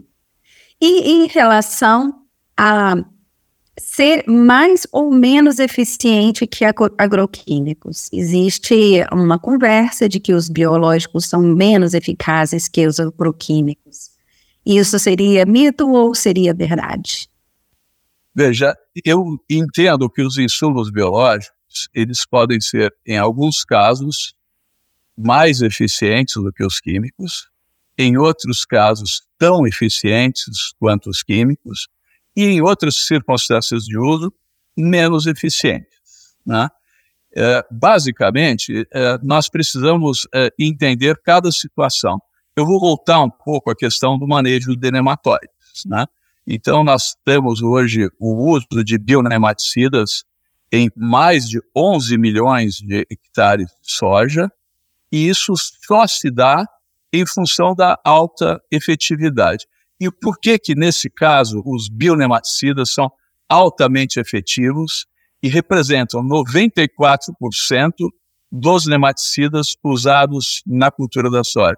E 0.79 1.11
em 1.11 1.27
relação 1.27 2.13
a 2.55 3.03
ser 3.79 4.23
mais 4.27 4.85
ou 4.91 5.11
menos 5.11 5.57
eficiente 5.57 6.45
que 6.45 6.63
agroquímicos. 6.97 8.07
Existe 8.13 9.03
uma 9.11 9.39
conversa 9.39 10.07
de 10.07 10.19
que 10.19 10.33
os 10.33 10.47
biológicos 10.47 11.25
são 11.25 11.41
menos 11.41 11.95
eficazes 11.95 12.67
que 12.67 12.85
os 12.85 12.99
agroquímicos. 12.99 14.11
Isso 14.63 14.99
seria 14.99 15.45
mito 15.45 15.89
ou 15.89 16.13
seria 16.13 16.53
verdade? 16.53 17.27
Veja, 18.35 18.75
eu 19.03 19.25
entendo 19.49 20.09
que 20.09 20.21
os 20.21 20.37
insumos 20.37 20.91
biológicos, 20.91 21.89
eles 21.93 22.25
podem 22.27 22.61
ser, 22.61 22.93
em 23.05 23.17
alguns 23.17 23.63
casos, 23.63 24.35
mais 25.17 25.61
eficientes 25.61 26.35
do 26.35 26.51
que 26.51 26.65
os 26.65 26.79
químicos, 26.79 27.49
em 27.97 28.17
outros 28.17 28.65
casos, 28.65 29.21
tão 29.37 29.67
eficientes 29.67 30.73
quanto 30.79 31.09
os 31.09 31.21
químicos, 31.21 31.87
e 32.35 32.45
em 32.45 32.61
outras 32.61 33.05
circunstâncias 33.05 33.83
de 33.85 33.97
uso 33.97 34.33
menos 34.75 35.27
eficientes. 35.27 35.87
Né? 36.45 36.67
É, 37.35 37.65
basicamente, 37.69 38.87
é, 38.91 39.17
nós 39.21 39.49
precisamos 39.49 40.27
é, 40.33 40.51
entender 40.59 41.19
cada 41.23 41.51
situação. 41.51 42.19
Eu 42.55 42.65
vou 42.65 42.79
voltar 42.79 43.21
um 43.21 43.29
pouco 43.29 43.71
à 43.71 43.75
questão 43.75 44.17
do 44.17 44.27
manejo 44.27 44.75
de 44.75 44.91
nematóides. 44.91 45.49
Né? 45.85 46.05
Então, 46.45 46.83
nós 46.83 47.15
temos 47.23 47.61
hoje 47.61 48.09
o 48.19 48.51
uso 48.51 48.83
de 48.83 48.97
bionematicidas 48.97 50.23
em 50.71 50.89
mais 50.95 51.47
de 51.47 51.59
11 51.75 52.17
milhões 52.17 52.75
de 52.77 53.05
hectares 53.09 53.67
de 53.67 53.93
soja, 53.93 54.51
e 55.13 55.29
isso 55.29 55.53
só 55.55 56.07
se 56.07 56.31
dá 56.31 56.65
em 57.13 57.23
função 57.23 57.75
da 57.75 57.99
alta 58.03 58.59
efetividade. 58.71 59.67
E 60.01 60.09
por 60.09 60.39
que 60.39 60.57
que, 60.57 60.73
nesse 60.73 61.07
caso, 61.07 61.61
os 61.63 61.87
bionematicidas 61.87 62.91
são 62.91 63.11
altamente 63.47 64.19
efetivos 64.19 65.05
e 65.43 65.47
representam 65.47 66.23
94% 66.23 67.91
dos 68.51 68.87
nematicidas 68.87 69.75
usados 69.83 70.63
na 70.65 70.89
cultura 70.89 71.29
da 71.29 71.43
soja? 71.43 71.77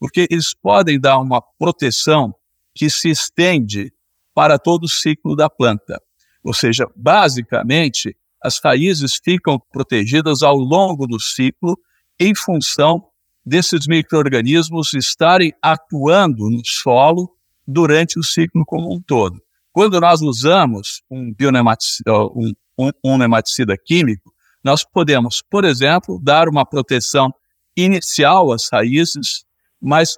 Porque 0.00 0.26
eles 0.28 0.52
podem 0.52 0.98
dar 0.98 1.20
uma 1.20 1.40
proteção 1.40 2.34
que 2.74 2.90
se 2.90 3.10
estende 3.10 3.92
para 4.34 4.58
todo 4.58 4.84
o 4.84 4.88
ciclo 4.88 5.36
da 5.36 5.48
planta. 5.48 6.02
Ou 6.42 6.52
seja, 6.52 6.88
basicamente, 6.96 8.16
as 8.42 8.58
raízes 8.58 9.20
ficam 9.22 9.56
protegidas 9.70 10.42
ao 10.42 10.56
longo 10.56 11.06
do 11.06 11.20
ciclo 11.20 11.78
em 12.18 12.34
função 12.34 13.04
desses 13.44 13.86
micro-organismos 13.86 14.94
estarem 14.94 15.52
atuando 15.60 16.48
no 16.48 16.62
solo 16.64 17.30
durante 17.66 18.18
o 18.18 18.22
ciclo 18.22 18.64
como 18.64 18.94
um 18.94 19.00
todo. 19.00 19.40
Quando 19.72 20.00
nós 20.00 20.20
usamos 20.20 21.02
um, 21.10 21.32
um, 22.36 22.52
um, 22.78 22.90
um 23.04 23.18
nematicida 23.18 23.76
químico, 23.76 24.32
nós 24.62 24.84
podemos, 24.84 25.42
por 25.50 25.64
exemplo, 25.64 26.20
dar 26.22 26.48
uma 26.48 26.64
proteção 26.64 27.32
inicial 27.76 28.52
às 28.52 28.68
raízes, 28.70 29.44
mas 29.80 30.16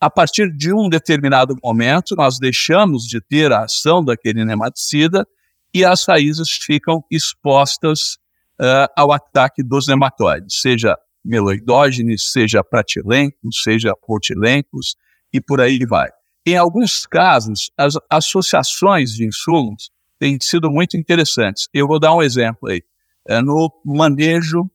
a 0.00 0.10
partir 0.10 0.50
de 0.54 0.72
um 0.72 0.88
determinado 0.88 1.56
momento, 1.62 2.16
nós 2.16 2.38
deixamos 2.38 3.04
de 3.04 3.20
ter 3.20 3.52
a 3.52 3.64
ação 3.64 4.04
daquele 4.04 4.44
nematicida 4.44 5.26
e 5.72 5.84
as 5.84 6.04
raízes 6.06 6.50
ficam 6.50 7.04
expostas 7.10 8.16
uh, 8.60 8.88
ao 8.96 9.12
ataque 9.12 9.62
dos 9.62 9.86
nematóides, 9.86 10.60
seja 10.60 10.96
meloidógenes, 11.24 12.30
seja 12.30 12.62
pratilencos, 12.62 13.62
seja 13.62 13.94
portilencos 13.96 14.96
e 15.32 15.40
por 15.40 15.60
aí 15.60 15.84
vai. 15.86 16.10
Em 16.46 16.56
alguns 16.56 17.06
casos, 17.06 17.70
as 17.76 17.94
associações 18.10 19.14
de 19.14 19.24
insumos 19.24 19.90
têm 20.18 20.38
sido 20.40 20.70
muito 20.70 20.96
interessantes. 20.96 21.68
Eu 21.72 21.86
vou 21.86 21.98
dar 21.98 22.14
um 22.14 22.22
exemplo 22.22 22.68
aí. 22.68 22.82
É 23.26 23.40
no 23.40 23.72
manejo 23.84 24.70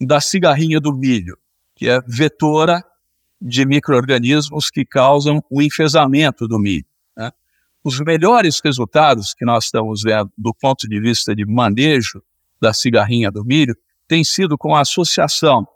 da 0.00 0.20
cigarrinha 0.20 0.80
do 0.80 0.94
milho, 0.94 1.36
que 1.74 1.88
é 1.88 2.00
vetora 2.06 2.84
de 3.40 3.66
micro-organismos 3.66 4.70
que 4.70 4.84
causam 4.84 5.42
o 5.50 5.60
enfesamento 5.60 6.46
do 6.46 6.58
milho. 6.58 6.86
Né? 7.16 7.32
Os 7.82 7.98
melhores 8.00 8.60
resultados 8.62 9.34
que 9.34 9.44
nós 9.44 9.64
estamos 9.64 10.02
vendo 10.02 10.30
do 10.38 10.54
ponto 10.54 10.88
de 10.88 11.00
vista 11.00 11.34
de 11.34 11.44
manejo 11.44 12.22
da 12.60 12.72
cigarrinha 12.72 13.30
do 13.30 13.44
milho 13.44 13.74
têm 14.06 14.22
sido 14.22 14.56
com 14.56 14.74
a 14.74 14.82
associação 14.82 15.66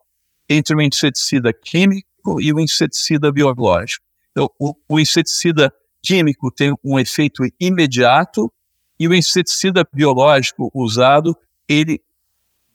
entre 0.49 0.77
o 0.77 0.81
inseticida 0.81 1.53
químico 1.53 2.41
e 2.41 2.53
o 2.53 2.61
inseticida 2.61 3.33
biológico. 3.33 4.05
Então, 4.31 4.51
o, 4.59 4.75
o 4.89 5.01
inseticida 5.01 5.73
químico 6.03 6.51
tem 6.51 6.75
um 6.85 6.99
efeito 6.99 7.43
imediato 7.59 8.53
e 8.99 9.09
o 9.09 9.15
inseticida 9.15 9.87
biológico 9.93 10.71
usado, 10.75 11.37
ele 11.69 12.01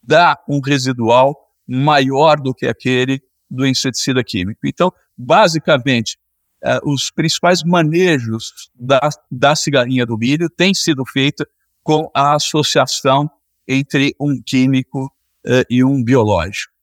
dá 0.02 0.38
um 0.48 0.60
residual 0.60 1.36
maior 1.68 2.40
do 2.40 2.54
que 2.54 2.66
aquele 2.66 3.22
do 3.50 3.66
inseticida 3.66 4.24
químico. 4.24 4.62
Então, 4.66 4.92
basicamente, 5.18 6.18
uh, 6.64 6.92
os 6.92 7.12
principais 7.12 7.64
manejos 7.64 8.70
da, 8.76 9.10
da 9.32 9.56
cigarrinha 9.56 10.06
do 10.06 10.18
milho 10.18 10.50
têm 10.50 10.74
sido 10.74 11.06
feitos 11.06 11.46
com 11.84 12.10
a 12.14 12.36
associação 12.36 13.30
entre 13.68 14.16
um 14.20 14.42
químico 14.42 15.06
uh, 15.06 15.64
e 15.70 15.84
um 15.84 16.04
biológico. 16.04 16.74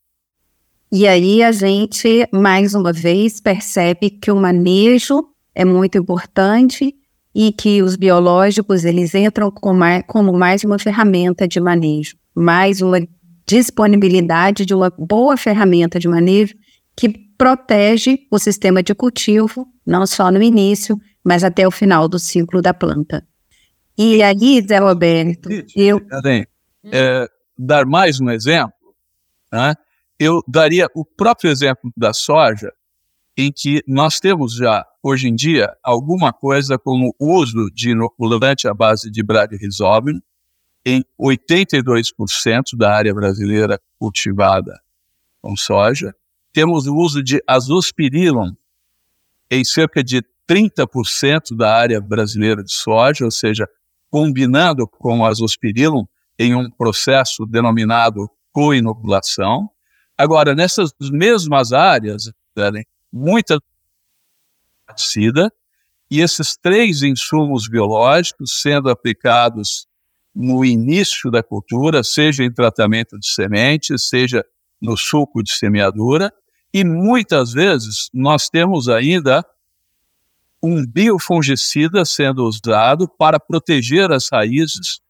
E 0.98 1.06
aí 1.06 1.42
a 1.42 1.52
gente, 1.52 2.26
mais 2.32 2.72
uma 2.72 2.90
vez, 2.90 3.38
percebe 3.38 4.08
que 4.08 4.30
o 4.30 4.36
manejo 4.36 5.28
é 5.54 5.62
muito 5.62 5.98
importante 5.98 6.94
e 7.34 7.52
que 7.52 7.82
os 7.82 7.96
biológicos 7.96 8.82
eles 8.82 9.14
entram 9.14 9.50
como 9.50 9.78
mais, 9.78 10.02
como 10.06 10.32
mais 10.32 10.64
uma 10.64 10.78
ferramenta 10.78 11.46
de 11.46 11.60
manejo, 11.60 12.16
mais 12.34 12.80
uma 12.80 12.98
disponibilidade 13.46 14.64
de 14.64 14.72
uma 14.72 14.88
boa 14.88 15.36
ferramenta 15.36 15.98
de 15.98 16.08
manejo 16.08 16.54
que 16.96 17.10
protege 17.36 18.20
o 18.30 18.38
sistema 18.38 18.82
de 18.82 18.94
cultivo, 18.94 19.68
não 19.86 20.06
só 20.06 20.30
no 20.30 20.42
início, 20.42 20.98
mas 21.22 21.44
até 21.44 21.68
o 21.68 21.70
final 21.70 22.08
do 22.08 22.18
ciclo 22.18 22.62
da 22.62 22.72
planta. 22.72 23.22
E 23.98 24.22
aí, 24.22 24.64
Zé 24.66 24.78
Roberto, 24.78 25.50
eu... 25.76 26.00
é, 26.90 27.28
dar 27.58 27.84
mais 27.84 28.18
um 28.18 28.30
exemplo, 28.30 28.72
né, 29.52 29.74
eu 30.18 30.42
daria 30.46 30.88
o 30.94 31.04
próprio 31.04 31.50
exemplo 31.50 31.90
da 31.96 32.12
soja, 32.12 32.72
em 33.36 33.52
que 33.52 33.82
nós 33.86 34.18
temos 34.18 34.54
já, 34.54 34.86
hoje 35.02 35.28
em 35.28 35.34
dia, 35.34 35.76
alguma 35.82 36.32
coisa 36.32 36.78
como 36.78 37.14
o 37.18 37.34
uso 37.34 37.70
de 37.70 37.90
inoculante 37.90 38.66
à 38.66 38.72
base 38.72 39.10
de 39.10 39.22
bradyrhizobin 39.22 40.20
em 40.84 41.04
82% 41.20 42.76
da 42.76 42.94
área 42.94 43.12
brasileira 43.12 43.80
cultivada 43.98 44.80
com 45.42 45.56
soja. 45.56 46.14
Temos 46.52 46.86
o 46.86 46.94
uso 46.94 47.22
de 47.22 47.42
azospirillum 47.46 48.54
em 49.50 49.64
cerca 49.64 50.02
de 50.02 50.22
30% 50.48 51.56
da 51.56 51.74
área 51.74 52.00
brasileira 52.00 52.62
de 52.62 52.72
soja, 52.72 53.24
ou 53.24 53.30
seja, 53.30 53.68
combinando 54.10 54.86
com 54.86 55.18
o 55.18 55.24
azospirillum 55.26 56.06
em 56.38 56.54
um 56.54 56.70
processo 56.70 57.44
denominado 57.44 58.30
co-inoculação. 58.52 59.68
Agora, 60.18 60.54
nessas 60.54 60.92
mesmas 61.00 61.72
áreas, 61.72 62.30
muita 63.12 63.60
pesticida, 64.86 65.52
e 66.10 66.20
esses 66.20 66.56
três 66.56 67.02
insumos 67.02 67.68
biológicos 67.68 68.60
sendo 68.62 68.88
aplicados 68.88 69.86
no 70.34 70.64
início 70.64 71.30
da 71.30 71.42
cultura, 71.42 72.04
seja 72.04 72.44
em 72.44 72.52
tratamento 72.52 73.18
de 73.18 73.26
sementes, 73.26 74.08
seja 74.08 74.44
no 74.80 74.96
suco 74.96 75.42
de 75.42 75.52
semeadura, 75.52 76.32
e 76.72 76.84
muitas 76.84 77.52
vezes 77.52 78.08
nós 78.12 78.48
temos 78.48 78.88
ainda 78.88 79.44
um 80.62 80.84
biofungicida 80.86 82.04
sendo 82.04 82.44
usado 82.44 83.08
para 83.08 83.40
proteger 83.40 84.12
as 84.12 84.28
raízes 84.30 85.00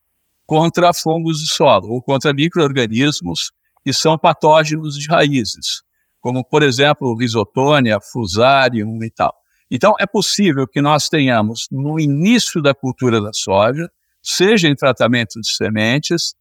contra 0.46 0.94
fungos 0.94 1.40
de 1.40 1.52
solo 1.52 1.88
ou 1.88 2.02
contra 2.02 2.32
micro-organismos 2.32 3.52
que 3.86 3.92
são 3.92 4.18
patógenos 4.18 4.98
de 4.98 5.06
raízes, 5.06 5.84
como, 6.20 6.44
por 6.44 6.60
exemplo, 6.64 7.16
risotônia, 7.16 8.00
fusarium 8.00 8.98
e 9.04 9.08
tal. 9.12 9.32
Então, 9.70 9.94
é 10.00 10.04
possível 10.04 10.66
que 10.66 10.82
nós 10.82 11.08
tenhamos, 11.08 11.68
no 11.70 12.00
início 12.00 12.60
da 12.60 12.74
cultura 12.74 13.20
da 13.20 13.32
soja, 13.32 13.88
seja 14.20 14.66
em 14.66 14.74
tratamento 14.74 15.40
de 15.40 15.48
sementes, 15.48 16.34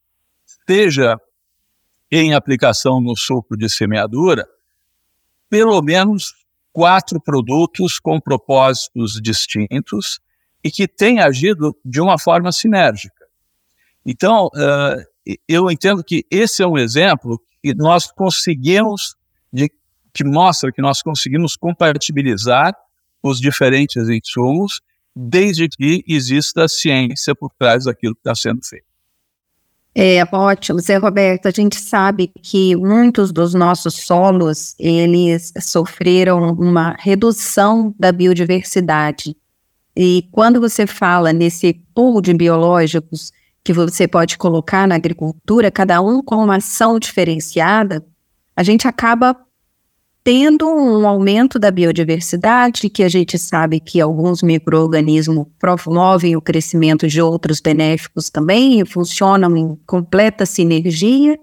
seja 0.68 1.22
em 2.10 2.34
aplicação 2.34 3.00
no 3.00 3.16
suco 3.16 3.56
de 3.56 3.70
semeadura, 3.70 4.48
pelo 5.48 5.80
menos 5.84 6.34
quatro 6.74 7.22
produtos 7.22 8.00
com 8.00 8.20
propósitos 8.20 9.22
distintos 9.22 10.20
e 10.64 10.72
que 10.72 10.88
têm 10.88 11.20
agido 11.20 11.78
de 11.86 12.02
uma 12.02 12.18
forma 12.18 12.52
sinérgica. 12.52 13.24
Então, 14.04 14.50
eu 15.48 15.72
entendo 15.72 16.04
que 16.04 16.26
esse 16.30 16.62
é 16.62 16.68
um 16.68 16.78
exemplo 16.78 17.42
que 17.64 17.74
nós 17.74 18.12
conseguimos, 18.12 19.16
de, 19.52 19.72
que 20.14 20.24
mostra 20.24 20.72
que 20.72 20.82
nós 20.82 21.02
conseguimos 21.02 21.56
compatibilizar 21.56 22.76
os 23.24 23.40
diferentes 23.40 24.08
insumos, 24.08 24.82
desde 25.16 25.68
que 25.68 26.04
exista 26.08 26.68
ciência 26.68 27.34
por 27.34 27.52
trás 27.58 27.86
daquilo 27.86 28.14
que 28.14 28.20
está 28.20 28.36
sendo 28.36 28.60
feito. 28.64 28.86
É 29.98 30.22
ótimo, 30.30 30.78
Zé 30.80 30.98
Roberto. 30.98 31.48
A 31.48 31.52
gente 31.52 31.80
sabe 31.80 32.30
que 32.42 32.76
muitos 32.76 33.32
dos 33.32 33.54
nossos 33.54 33.94
solos 33.94 34.76
eles 34.78 35.54
sofreram 35.62 36.52
uma 36.52 36.98
redução 37.00 37.96
da 37.98 38.12
biodiversidade. 38.12 39.38
E 39.96 40.28
quando 40.34 40.60
você 40.60 40.86
fala 40.86 41.32
nesse 41.32 41.82
pool 41.94 42.22
de 42.22 42.34
biológicos 42.34 43.32
que 43.66 43.74
você 43.74 44.08
pode 44.08 44.38
colocar 44.38 44.88
na 44.88 44.94
agricultura, 44.94 45.72
cada 45.72 46.00
um 46.00 46.22
com 46.22 46.36
uma 46.36 46.58
ação 46.58 47.00
diferenciada, 47.00 48.06
a 48.56 48.62
gente 48.62 48.88
acaba 48.88 49.36
tendo 50.24 50.68
um 50.68 51.08
aumento 51.08 51.58
da 51.58 51.72
biodiversidade, 51.72 52.90
que 52.90 53.02
a 53.02 53.10
gente 53.10 53.40
sabe 53.40 53.80
que 53.80 54.00
alguns 54.00 54.44
micro-organismos 54.44 55.48
promovem 55.58 56.36
o 56.36 56.42
crescimento 56.42 57.08
de 57.08 57.20
outros 57.20 57.60
benéficos 57.60 58.30
também, 58.30 58.80
e 58.80 58.86
funcionam 58.86 59.58
em 59.58 59.76
completa 59.88 60.46
sinergia. 60.46 61.36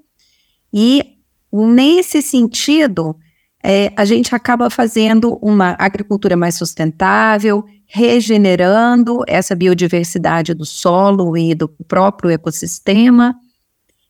E, 0.73 1.05
nesse 1.53 2.23
sentido, 2.23 3.17
é, 3.65 3.93
a 3.97 4.05
gente 4.05 4.33
acaba 4.33 4.71
fazendo 4.71 5.39
uma 5.43 5.75
agricultura 5.77 6.37
mais 6.37 6.55
sustentável, 6.55 7.65
regenerando 7.95 9.23
essa 9.29 9.55
biodiversidade 9.55 10.55
do 10.55 10.65
solo 10.65 11.37
e 11.37 11.55
do 11.55 11.69
próprio 11.69 12.31
ecossistema. 12.31 13.35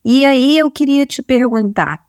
E 0.05 0.25
aí 0.25 0.57
eu 0.57 0.71
queria 0.71 1.05
te 1.05 1.21
perguntar, 1.21 2.01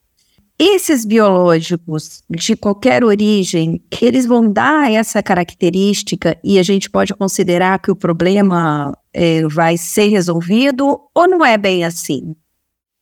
esses 0.60 1.04
biológicos 1.04 2.24
de 2.30 2.56
qualquer 2.56 3.04
origem, 3.04 3.84
eles 4.00 4.28
vão 4.28 4.54
dar 4.54 4.92
essa 4.92 5.24
característica 5.24 6.40
e 6.44 6.60
a 6.60 6.64
gente 6.64 6.92
pode 6.92 7.12
considerar 7.16 7.80
que 7.80 7.90
o 7.90 7.96
problema 7.96 8.96
é, 9.12 9.42
vai 9.48 9.76
ser 9.76 10.10
resolvido 10.10 11.00
ou 11.12 11.28
não 11.28 11.44
é 11.44 11.58
bem 11.58 11.84
assim? 11.84 12.36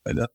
Olha, 0.08 0.30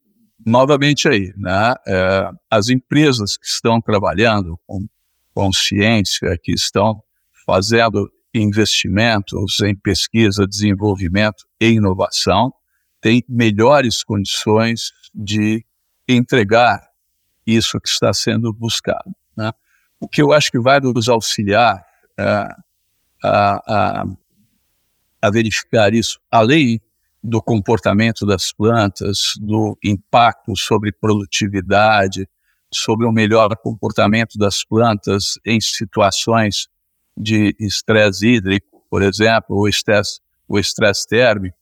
novamente 0.44 1.09
aí, 1.09 1.33
né? 1.38 1.75
É, 1.88 2.31
as 2.51 2.68
empresas 2.68 3.38
que 3.38 3.46
estão 3.46 3.81
trabalhando 3.81 4.61
com 4.66 4.87
consciência, 5.35 6.38
que 6.42 6.53
estão 6.53 7.03
fazendo 7.46 8.11
investimentos 8.40 9.61
em 9.61 9.75
pesquisa, 9.75 10.46
desenvolvimento 10.46 11.44
e 11.61 11.70
inovação, 11.70 12.53
têm 13.01 13.25
melhores 13.29 14.03
condições 14.03 14.92
de 15.14 15.64
entregar 16.09 16.81
isso 17.46 17.81
que 17.81 17.88
está 17.88 18.12
sendo 18.12 18.53
buscado. 18.53 19.14
Né? 19.37 19.53
O 20.01 20.09
que 20.09 20.20
eu 20.20 20.33
acho 20.33 20.51
que 20.51 20.59
vai 20.59 20.81
nos 20.81 21.09
auxiliar 21.09 21.85
é, 22.18 22.25
a, 23.22 23.62
a, 23.66 24.05
a 25.22 25.31
verificar 25.31 25.94
isso, 25.94 26.18
além 26.31 26.81
do 27.22 27.42
comportamento 27.42 28.25
das 28.25 28.53
plantas, 28.53 29.33
do 29.40 29.77
impacto 29.83 30.57
sobre 30.57 30.92
produtividade, 30.92 32.29
sobre 32.72 33.07
o 33.07 33.12
melhor 33.12 33.57
comportamento 33.57 34.38
das 34.38 34.64
plantas 34.64 35.38
em 35.44 35.61
situações 35.61 36.68
de 37.16 37.57
estresse 37.59 38.26
hídrico, 38.26 38.85
por 38.90 39.02
exemplo, 39.02 39.57
ou 39.57 39.68
estresse, 39.68 40.20
o 40.48 40.59
estresse 40.59 41.07
térmico. 41.09 41.57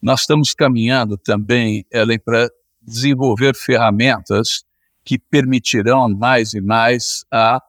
Nós 0.00 0.20
estamos 0.20 0.54
caminhando 0.54 1.16
também, 1.16 1.84
para 2.24 2.48
desenvolver 2.80 3.54
ferramentas 3.54 4.64
que 5.04 5.18
permitirão 5.18 6.08
mais 6.08 6.52
e 6.54 6.60
mais 6.60 7.24
a 7.32 7.60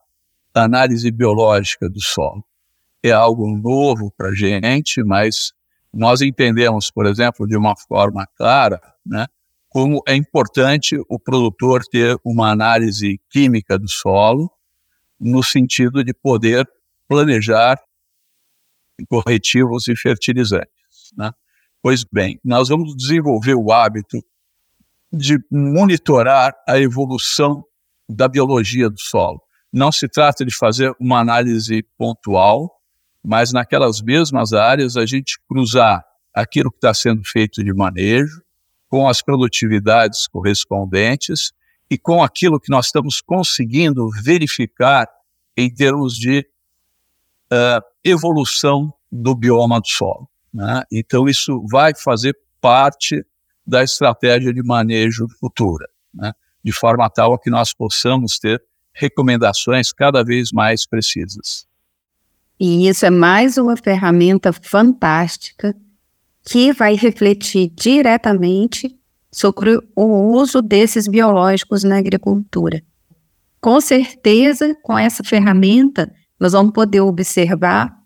análise 0.54 1.10
biológica 1.10 1.90
do 1.90 2.02
solo. 2.02 2.44
É 3.02 3.12
algo 3.12 3.48
novo 3.48 4.12
para 4.16 4.30
a 4.30 4.36
gente, 4.36 5.02
mas 5.04 5.54
nós 5.94 6.22
entendemos, 6.22 6.92
por 6.92 7.06
exemplo, 7.06 7.48
de 7.48 7.58
uma 7.58 7.76
forma 7.76 8.28
clara, 8.38 8.80
né, 9.06 9.26
como 9.70 10.02
é 10.08 10.16
importante 10.16 11.00
o 11.08 11.20
produtor 11.20 11.82
ter 11.90 12.18
uma 12.26 12.52
análise 12.52 13.20
química 13.30 13.78
do 13.78 13.88
solo, 13.88 14.52
no 15.20 15.44
sentido 15.44 16.04
de 16.04 16.14
poder 16.14 16.68
planejar 17.10 17.82
corretivos 19.10 19.88
e 19.88 19.96
fertilizantes. 19.96 21.12
Né? 21.18 21.32
Pois 21.82 22.04
bem, 22.04 22.40
nós 22.44 22.70
vamos 22.70 22.96
desenvolver 22.96 23.56
o 23.56 23.72
hábito 23.72 24.24
de 25.12 25.40
monitorar 25.52 26.54
a 26.68 26.80
evolução 26.80 27.64
da 28.08 28.28
biologia 28.28 28.90
do 28.90 29.00
solo. 29.00 29.42
Não 29.74 29.92
se 29.92 30.08
trata 30.08 30.46
de 30.46 30.56
fazer 30.56 30.96
uma 31.00 31.20
análise 31.20 31.84
pontual, 31.98 32.80
mas 33.24 33.52
naquelas 33.52 34.02
mesmas 34.02 34.54
áreas 34.54 34.96
a 34.96 35.06
gente 35.06 35.40
cruzar 35.48 36.06
aquilo 36.34 36.72
que 36.72 36.78
está 36.78 36.94
sendo 36.94 37.24
feito 37.24 37.64
de 37.64 37.74
manejo 37.74 38.42
com 38.88 39.08
as 39.08 39.22
produtividades 39.22 40.28
correspondentes 40.28 41.52
e 41.90 41.98
com 41.98 42.24
aquilo 42.24 42.60
que 42.60 42.72
nós 42.72 42.88
estamos 42.88 43.22
conseguindo 43.22 44.10
verificar 44.24 45.08
em 45.56 45.72
termos 45.74 46.16
de 46.16 46.48
uh, 47.52 47.82
evolução 48.04 48.94
do 49.12 49.36
bioma 49.36 49.80
do 49.80 49.88
solo. 49.88 50.30
Né? 50.54 50.84
Então, 50.92 51.28
isso 51.28 51.64
vai 51.70 51.94
fazer 51.96 52.38
parte 52.62 53.26
da 53.66 53.84
estratégia 53.84 54.54
de 54.54 54.64
manejo 54.64 55.28
futura, 55.40 55.88
né? 56.14 56.34
de 56.64 56.72
forma 56.72 57.10
tal 57.10 57.38
que 57.38 57.50
nós 57.50 57.74
possamos 57.74 58.40
ter 58.40 58.62
recomendações 58.94 59.92
cada 59.94 60.24
vez 60.24 60.52
mais 60.52 60.86
precisas. 60.86 61.68
E 62.60 62.90
isso 62.90 63.06
é 63.06 63.10
mais 63.10 63.58
uma 63.58 63.78
ferramenta 63.78 64.52
fantástica 64.52 65.74
que 66.44 66.74
vai 66.74 66.96
refletir 66.96 67.70
diretamente 67.70 68.98
sobre 69.32 69.80
o 69.96 70.34
uso 70.34 70.62
desses 70.62 71.08
biológicos 71.08 71.84
na 71.84 71.98
agricultura. 71.98 72.82
Com 73.62 73.80
certeza, 73.80 74.76
com 74.82 74.98
essa 74.98 75.24
ferramenta, 75.24 76.12
nós 76.40 76.54
vamos 76.54 76.74
poder 76.74 77.02
observar 77.02 77.98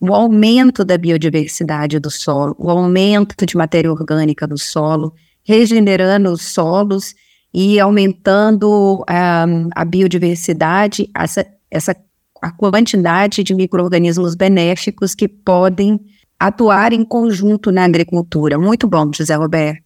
o 0.00 0.14
aumento 0.14 0.84
da 0.84 0.96
biodiversidade 0.96 1.98
do 1.98 2.10
solo, 2.10 2.54
o 2.58 2.70
aumento 2.70 3.44
de 3.44 3.56
matéria 3.56 3.90
orgânica 3.90 4.46
do 4.46 4.56
solo, 4.56 5.12
regenerando 5.42 6.30
os 6.30 6.42
solos 6.42 7.14
e 7.52 7.80
aumentando 7.80 9.04
um, 9.08 9.68
a 9.74 9.84
biodiversidade, 9.84 11.10
essa, 11.14 11.46
essa 11.70 11.96
a 12.40 12.52
quantidade 12.52 13.42
de 13.42 13.54
micro-organismos 13.54 14.34
benéficos 14.34 15.14
que 15.14 15.26
podem 15.26 16.00
atuar 16.38 16.92
em 16.92 17.04
conjunto 17.04 17.72
na 17.72 17.84
agricultura. 17.84 18.58
Muito 18.58 18.86
bom, 18.86 19.10
José 19.12 19.34
Roberto. 19.34 19.82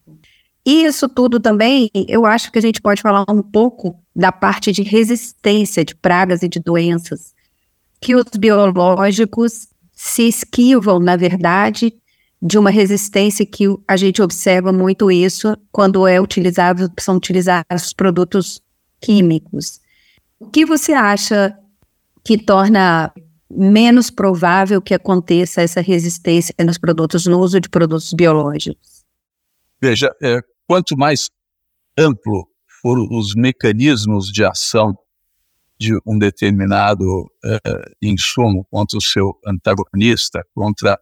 E 0.64 0.85
isso 0.85 1.09
tudo 1.09 1.40
também, 1.40 1.90
eu 2.07 2.25
acho 2.25 2.53
que 2.53 2.59
a 2.59 2.62
gente 2.62 2.81
pode 2.81 3.03
falar 3.03 3.25
um 3.29 3.42
pouco 3.42 3.99
da 4.14 4.31
parte 4.31 4.71
de 4.71 4.83
resistência 4.83 5.85
de 5.85 5.95
pragas 5.95 6.42
e 6.42 6.49
de 6.49 6.61
doenças, 6.61 7.32
que 8.03 8.17
os 8.17 8.25
biológicos 8.37 9.69
se 9.93 10.27
esquivam, 10.27 10.99
na 10.99 11.17
verdade, 11.17 11.95
de 12.43 12.59
uma 12.59 12.71
resistência 12.71 13.47
que 13.47 13.67
a 13.87 13.97
gente 13.97 14.21
observa 14.21 14.73
muito 14.73 15.12
isso 15.12 15.57
quando 15.71 16.09
é 16.09 16.21
utilizado, 16.21 16.91
são 16.99 17.17
utilizados 17.17 17.93
produtos 17.93 18.61
químicos. 19.01 19.81
O 20.41 20.51
que 20.51 20.67
você 20.67 20.93
acha 20.93 21.57
que 22.25 22.37
torna 22.37 23.12
menos 23.49 24.11
provável 24.11 24.83
que 24.83 24.95
aconteça 24.95 25.62
essa 25.62 25.81
resistência 25.81 26.53
nos 26.65 26.79
produtos, 26.79 27.27
no 27.27 27.38
uso 27.38 27.61
de 27.61 27.69
produtos 27.69 28.12
biológicos? 28.12 29.05
Veja, 29.81 30.12
é, 30.21 30.41
quanto 30.67 30.97
mais 30.97 31.31
amplo 31.97 32.49
for 32.81 32.99
os 32.99 33.37
mecanismos 33.37 34.27
de 34.27 34.45
ação 34.45 34.97
de 35.83 35.99
um 36.07 36.16
determinado 36.16 37.29
é, 37.45 37.59
insumo 38.01 38.64
contra 38.71 38.97
o 38.97 39.03
seu 39.03 39.37
antagonista, 39.45 40.47
contra 40.55 40.97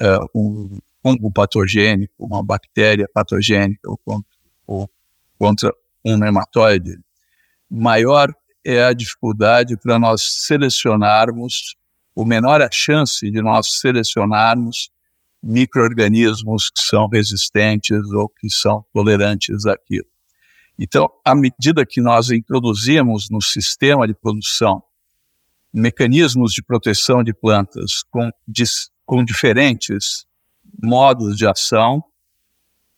é, 0.00 0.18
um 0.34 0.78
fungo 1.02 1.30
patogênico, 1.30 2.14
uma 2.18 2.42
bactéria 2.42 3.06
patogênica 3.12 3.80
ou 3.84 3.98
contra, 3.98 4.30
ou 4.66 4.90
contra 5.38 5.74
um 6.02 6.16
nematóide, 6.16 6.98
maior 7.70 8.32
é 8.64 8.84
a 8.84 8.92
dificuldade 8.94 9.76
para 9.76 9.98
nós 9.98 10.46
selecionarmos, 10.46 11.76
o 12.14 12.24
menor 12.24 12.62
a 12.62 12.70
chance 12.72 13.30
de 13.30 13.42
nós 13.42 13.78
selecionarmos 13.80 14.90
micro-organismos 15.42 16.70
que 16.70 16.82
são 16.82 17.06
resistentes 17.06 18.10
ou 18.12 18.28
que 18.28 18.48
são 18.50 18.84
tolerantes 18.92 19.66
àquilo. 19.66 20.08
Então, 20.78 21.10
à 21.24 21.34
medida 21.34 21.86
que 21.86 22.00
nós 22.00 22.30
introduzimos 22.30 23.30
no 23.30 23.40
sistema 23.40 24.06
de 24.06 24.14
produção 24.14 24.82
mecanismos 25.72 26.52
de 26.52 26.62
proteção 26.62 27.22
de 27.22 27.34
plantas 27.34 28.02
com, 28.10 28.30
com 29.04 29.24
diferentes 29.24 30.26
modos 30.82 31.36
de 31.36 31.46
ação, 31.46 32.02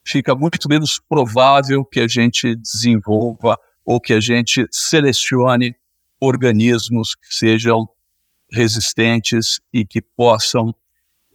fica 0.04 0.34
muito 0.34 0.68
menos 0.68 1.00
provável 1.08 1.84
que 1.84 2.00
a 2.00 2.08
gente 2.08 2.54
desenvolva 2.54 3.58
ou 3.84 4.00
que 4.00 4.12
a 4.12 4.20
gente 4.20 4.66
selecione 4.70 5.74
organismos 6.20 7.14
que 7.14 7.34
sejam 7.34 7.88
resistentes 8.50 9.60
e 9.72 9.84
que 9.84 10.00
possam, 10.00 10.74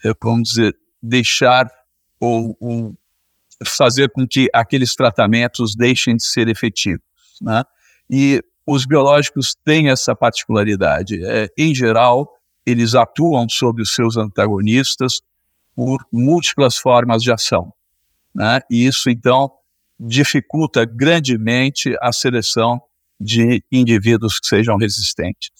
eh, 0.04 0.14
vamos 0.22 0.50
dizer, 0.50 0.76
deixar 1.02 1.70
ou, 2.20 2.58
ou 2.60 2.98
fazer 3.70 4.10
com 4.12 4.28
que 4.28 4.50
aqueles 4.54 4.96
tratamentos 4.96 5.76
deixem 5.76 6.16
de 6.16 6.26
ser 6.26 6.48
efetivos. 6.48 7.06
Né? 7.42 7.64
E 8.10 8.42
os 8.66 8.86
biológicos 8.86 9.56
têm 9.64 9.90
essa 9.90 10.16
particularidade. 10.16 11.24
É, 11.26 11.50
em 11.58 11.74
geral, 11.74 12.30
eles 12.66 12.96
atuam 12.96 13.48
sobre 13.50 13.82
os 13.82 13.94
seus 13.94 14.18
antagonistas 14.18 15.22
por 15.76 16.06
múltiplas 16.12 16.78
formas 16.78 17.22
de 17.22 17.32
ação. 17.32 17.74
Né? 18.34 18.62
E 18.70 18.86
isso, 18.86 19.10
então, 19.10 19.52
dificulta 20.00 20.86
grandemente 20.86 21.96
a 22.02 22.12
seleção 22.12 22.82
de 23.20 23.64
indivíduos 23.72 24.40
que 24.40 24.48
sejam 24.48 24.78
resistentes. 24.78 25.52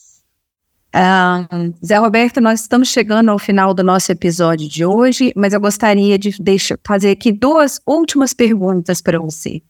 Uh, 0.96 1.74
Zé 1.84 1.98
Roberto, 1.98 2.40
nós 2.40 2.62
estamos 2.62 2.90
chegando 2.90 3.30
ao 3.30 3.40
final 3.40 3.74
do 3.74 3.84
nosso 3.84 4.12
episódio 4.12 4.70
de 4.70 4.86
hoje, 4.86 5.34
mas 5.36 5.52
eu 5.52 5.60
gostaria 5.60 6.20
de 6.20 6.36
deixar, 6.40 6.78
fazer 6.86 7.10
aqui 7.10 7.32
duas 7.32 7.82
últimas 7.88 8.32
perguntas 8.32 9.02
para 9.02 9.20
você. 9.20 9.64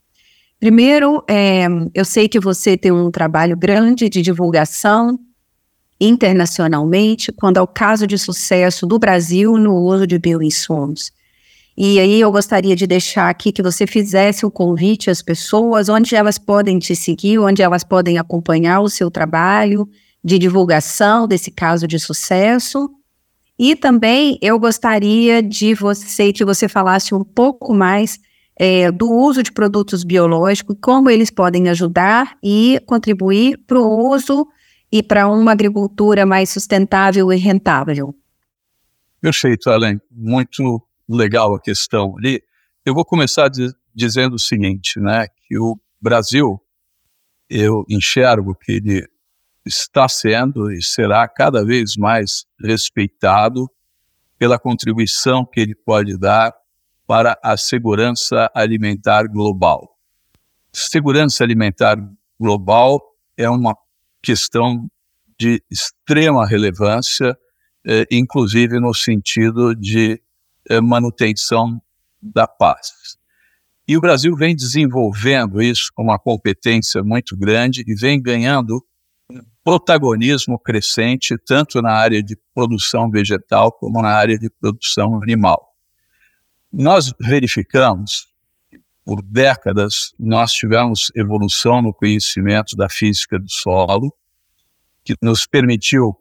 Primeiro, 0.60 1.24
é, 1.30 1.66
eu 1.94 2.04
sei 2.04 2.28
que 2.28 2.42
você 2.42 2.76
tem 2.76 2.92
um 2.92 3.10
trabalho 3.10 3.56
grande 3.56 4.10
de 4.10 4.22
divulgação 4.22 5.18
internacionalmente, 6.00 7.32
quando 7.32 7.56
é 7.56 7.62
o 7.62 7.68
caso 7.68 8.06
de 8.06 8.18
sucesso 8.18 8.86
do 8.86 9.00
Brasil 9.00 9.58
no 9.58 9.76
uso 9.76 10.06
de 10.06 10.20
bioinsumos. 10.20 11.10
E 11.76 12.00
aí 12.02 12.20
eu 12.20 12.32
gostaria 12.34 12.76
de 12.76 12.86
deixar 12.86 13.30
aqui 13.30 13.54
que 13.54 13.64
você 13.64 13.88
fizesse 13.88 14.46
o 14.46 14.52
convite 14.52 15.10
às 15.10 15.22
pessoas, 15.22 15.88
onde 15.88 16.16
elas 16.16 16.38
podem 16.38 16.80
te 16.80 16.98
seguir, 16.98 17.40
onde 17.40 17.62
elas 17.62 17.84
podem 17.86 18.18
acompanhar 18.18 18.82
o 18.82 18.90
seu 18.90 19.10
trabalho 19.10 19.88
de 20.24 20.40
divulgação 20.40 21.28
desse 21.28 21.52
caso 21.52 21.88
de 21.88 22.00
sucesso. 22.00 22.90
E 23.58 23.76
também 23.76 24.38
eu 24.42 24.58
gostaria 24.58 25.42
de 25.42 25.74
você 25.74 26.32
que 26.34 26.46
você 26.46 26.68
falasse 26.68 27.14
um 27.14 27.24
pouco 27.24 27.74
mais 27.74 28.20
é, 28.56 28.92
do 28.92 29.10
uso 29.10 29.44
de 29.44 29.52
produtos 29.52 30.04
biológicos, 30.04 30.76
como 30.82 31.10
eles 31.10 31.30
podem 31.30 31.70
ajudar 31.70 32.38
e 32.44 32.80
contribuir 32.86 33.58
para 33.66 33.80
o 33.80 34.10
uso 34.10 34.48
e 34.92 35.02
para 35.02 35.28
uma 35.28 35.52
agricultura 35.52 36.26
mais 36.26 36.50
sustentável 36.50 37.32
e 37.32 37.38
rentável. 37.38 38.16
Perfeito, 39.20 39.70
Ellen. 39.70 40.00
Muito 40.12 40.82
legal 41.10 41.56
a 41.56 41.60
questão 41.60 42.16
ali. 42.18 42.42
Eu 42.86 42.94
vou 42.94 43.06
começar 43.06 43.50
dizendo 43.94 44.36
o 44.36 44.40
seguinte, 44.40 45.00
né, 45.00 45.28
que 45.48 45.58
o 45.58 45.80
Brasil, 46.02 46.60
eu 47.50 47.86
enxergo 47.90 48.56
que 48.56 48.74
ele 48.74 49.08
está 49.66 50.08
sendo 50.10 50.72
e 50.72 50.82
será 50.82 51.28
cada 51.28 51.64
vez 51.66 51.96
mais 51.96 52.46
respeitado 52.60 53.70
pela 54.38 54.60
contribuição 54.60 55.46
que 55.46 55.60
ele 55.60 55.76
pode 55.76 56.18
dar 56.18 56.54
para 57.08 57.38
a 57.44 57.56
segurança 57.56 58.50
alimentar 58.54 59.28
global. 59.28 59.98
Segurança 60.72 61.44
alimentar 61.44 61.98
global 62.40 63.02
é 63.38 63.50
uma 63.50 63.76
questão 64.22 64.90
de 65.40 65.64
extrema 65.70 66.46
relevância, 66.46 67.38
eh, 67.86 68.06
inclusive 68.12 68.80
no 68.80 68.94
sentido 68.94 69.76
de 69.76 70.22
eh, 70.70 70.82
manutenção 70.82 71.82
da 72.22 72.48
paz. 72.48 73.18
E 73.88 73.98
o 73.98 74.02
Brasil 74.02 74.36
vem 74.36 74.56
desenvolvendo 74.56 75.62
isso 75.62 75.92
com 75.94 76.04
uma 76.04 76.18
competência 76.18 77.04
muito 77.04 77.36
grande 77.36 77.84
e 77.86 77.94
vem 77.96 78.22
ganhando 78.22 78.84
protagonismo 79.64 80.60
crescente 80.60 81.38
tanto 81.38 81.82
na 81.82 81.92
área 81.92 82.22
de 82.22 82.38
produção 82.54 83.10
vegetal 83.10 83.72
como 83.72 84.02
na 84.02 84.10
área 84.10 84.38
de 84.38 84.50
produção 84.50 85.22
animal. 85.22 85.74
Nós 86.72 87.14
verificamos, 87.20 88.28
por 89.06 89.22
décadas, 89.22 90.14
nós 90.20 90.52
tivemos 90.52 91.12
evolução 91.16 91.82
no 91.82 91.94
conhecimento 91.94 92.76
da 92.76 92.90
física 92.90 93.40
do 93.40 93.50
solo, 93.50 94.14
que 95.04 95.16
nos 95.22 95.46
permitiu 95.46 96.18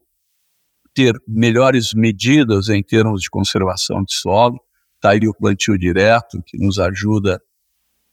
ter 0.94 1.14
melhores 1.26 1.94
medidas 1.94 2.68
em 2.68 2.82
termos 2.82 3.22
de 3.22 3.30
conservação 3.30 4.02
de 4.04 4.12
solo. 4.14 4.60
Está 4.96 5.10
aí 5.10 5.26
o 5.26 5.34
plantio 5.34 5.78
direto, 5.78 6.42
que 6.44 6.58
nos 6.58 6.78
ajuda 6.78 7.40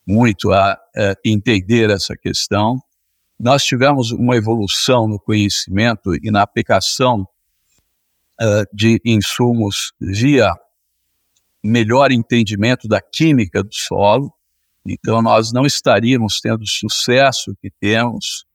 muito 0.07 0.51
a, 0.51 0.71
a 0.73 1.15
entender 1.25 1.89
essa 1.89 2.15
questão. 2.15 2.79
Nós 3.39 3.63
tivemos 3.63 4.11
uma 4.11 4.35
evolução 4.35 5.07
no 5.07 5.19
conhecimento 5.19 6.13
e 6.15 6.29
na 6.29 6.41
aplicação 6.41 7.21
uh, 8.41 8.65
de 8.73 8.99
insumos 9.05 9.93
via 9.99 10.53
melhor 11.63 12.11
entendimento 12.11 12.87
da 12.87 13.01
química 13.01 13.63
do 13.63 13.73
solo. 13.73 14.33
Então, 14.85 15.21
nós 15.21 15.53
não 15.53 15.65
estaríamos 15.65 16.39
tendo 16.41 16.63
o 16.63 16.67
sucesso 16.67 17.55
que 17.61 17.71
temos 17.79 18.45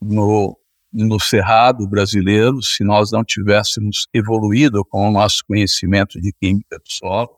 no 0.00 0.56
no 0.92 1.20
cerrado 1.20 1.86
brasileiro 1.86 2.60
se 2.62 2.82
nós 2.82 3.12
não 3.12 3.22
tivéssemos 3.22 4.08
evoluído 4.12 4.84
com 4.84 5.08
o 5.08 5.12
nosso 5.12 5.44
conhecimento 5.46 6.20
de 6.20 6.32
química 6.32 6.78
do 6.78 6.90
solo. 6.90 7.30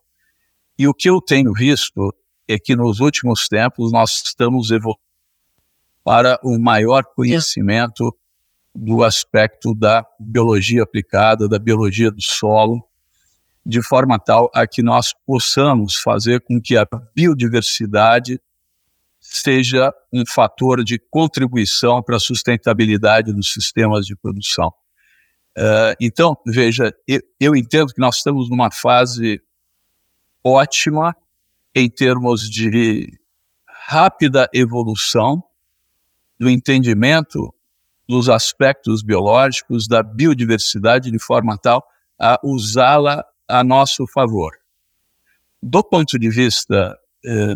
E 0.78 0.88
o 0.88 0.94
que 0.94 1.10
eu 1.10 1.20
tenho 1.20 1.52
visto 1.52 2.14
é 2.48 2.58
que 2.58 2.74
nos 2.74 3.00
últimos 3.00 3.48
tempos 3.48 3.92
nós 3.92 4.22
estamos 4.24 4.70
evoluindo 4.70 4.98
para 6.04 6.38
um 6.44 6.58
maior 6.58 7.04
conhecimento 7.04 8.16
do 8.74 9.04
aspecto 9.04 9.74
da 9.74 10.04
biologia 10.18 10.82
aplicada, 10.82 11.48
da 11.48 11.58
biologia 11.58 12.10
do 12.10 12.22
solo, 12.22 12.82
de 13.64 13.82
forma 13.82 14.18
tal 14.18 14.50
a 14.54 14.66
que 14.66 14.82
nós 14.82 15.14
possamos 15.24 15.96
fazer 15.96 16.40
com 16.40 16.60
que 16.60 16.76
a 16.76 16.86
biodiversidade 17.14 18.40
seja 19.20 19.94
um 20.12 20.24
fator 20.26 20.82
de 20.82 20.98
contribuição 20.98 22.02
para 22.02 22.16
a 22.16 22.20
sustentabilidade 22.20 23.32
dos 23.32 23.52
sistemas 23.52 24.04
de 24.04 24.16
produção. 24.16 24.72
Uh, 25.56 25.94
então, 26.00 26.36
veja, 26.46 26.92
eu, 27.06 27.20
eu, 27.38 27.54
entendo 27.54 27.92
que 27.92 28.00
nós 28.00 28.16
estamos 28.16 28.50
numa 28.50 28.70
fase 28.70 29.40
ótima 30.42 31.14
em 31.74 31.88
termos 31.88 32.50
de 32.50 33.18
rápida 33.86 34.48
evolução 34.52 35.44
do 36.42 36.50
entendimento 36.50 37.54
dos 38.08 38.28
aspectos 38.28 39.00
biológicos 39.00 39.86
da 39.86 40.02
biodiversidade 40.02 41.08
de 41.08 41.18
forma 41.20 41.56
tal 41.56 41.86
a 42.18 42.36
usá-la 42.42 43.24
a 43.46 43.62
nosso 43.62 44.08
favor. 44.08 44.50
Do 45.62 45.84
ponto 45.84 46.18
de 46.18 46.28
vista 46.28 46.98
eh, 47.24 47.54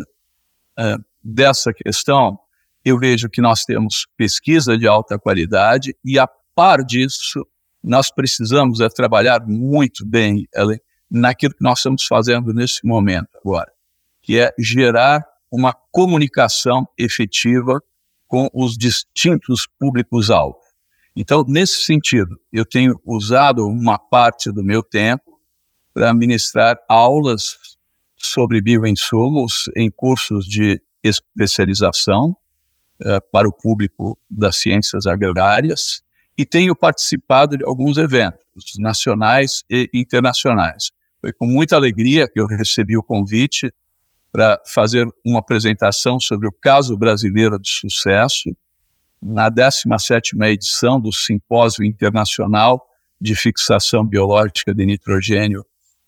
eh, 0.79 0.97
dessa 1.21 1.73
questão, 1.73 2.39
eu 2.85 2.97
vejo 2.97 3.29
que 3.29 3.41
nós 3.41 3.65
temos 3.65 4.07
pesquisa 4.15 4.77
de 4.77 4.87
alta 4.87 5.19
qualidade 5.19 5.93
e, 6.05 6.17
a 6.17 6.25
par 6.55 6.81
disso, 6.81 7.45
nós 7.83 8.09
precisamos 8.09 8.79
é 8.79 8.87
trabalhar 8.87 9.45
muito 9.45 10.05
bem 10.05 10.47
Ellen, 10.55 10.79
naquilo 11.11 11.53
que 11.53 11.63
nós 11.63 11.79
estamos 11.79 12.05
fazendo 12.05 12.53
nesse 12.53 12.85
momento 12.85 13.37
agora, 13.43 13.69
que 14.21 14.39
é 14.39 14.53
gerar 14.57 15.27
uma 15.51 15.73
comunicação 15.91 16.87
efetiva 16.97 17.81
com 18.27 18.49
os 18.53 18.77
distintos 18.77 19.67
públicos-alvo. 19.79 20.59
Então, 21.15 21.43
nesse 21.47 21.83
sentido, 21.83 22.39
eu 22.51 22.65
tenho 22.65 22.99
usado 23.03 23.65
uma 23.65 23.97
parte 23.97 24.51
do 24.51 24.63
meu 24.63 24.83
tempo 24.83 25.39
para 25.93 26.13
ministrar 26.13 26.77
aulas 26.87 27.57
sobre 28.15 28.61
bioinsumos 28.61 29.63
em 29.75 29.89
cursos 29.89 30.45
de 30.45 30.79
especialização 31.03 32.35
uh, 33.01 33.21
para 33.31 33.47
o 33.47 33.51
público 33.51 34.17
das 34.29 34.57
ciências 34.57 35.07
agrárias 35.07 36.03
e 36.37 36.45
tenho 36.45 36.75
participado 36.75 37.57
de 37.57 37.63
alguns 37.63 37.97
eventos 37.97 38.77
nacionais 38.77 39.63
e 39.69 39.89
internacionais. 39.93 40.91
Foi 41.19 41.33
com 41.33 41.47
muita 41.47 41.75
alegria 41.75 42.27
que 42.27 42.39
eu 42.39 42.45
recebi 42.45 42.95
o 42.95 43.01
convite 43.01 43.73
para 44.31 44.61
fazer 44.65 45.07
uma 45.25 45.39
apresentação 45.39 46.19
sobre 46.19 46.47
o 46.47 46.51
caso 46.51 46.97
brasileiro 46.97 47.59
de 47.59 47.69
sucesso 47.69 48.49
na 49.21 49.49
17ª 49.49 50.47
edição 50.49 50.99
do 50.99 51.11
Simpósio 51.11 51.83
Internacional 51.83 52.85
de 53.19 53.35
Fixação 53.35 54.05
Biológica 54.05 54.73
de 54.73 54.85
Nitrogênio 54.85 55.65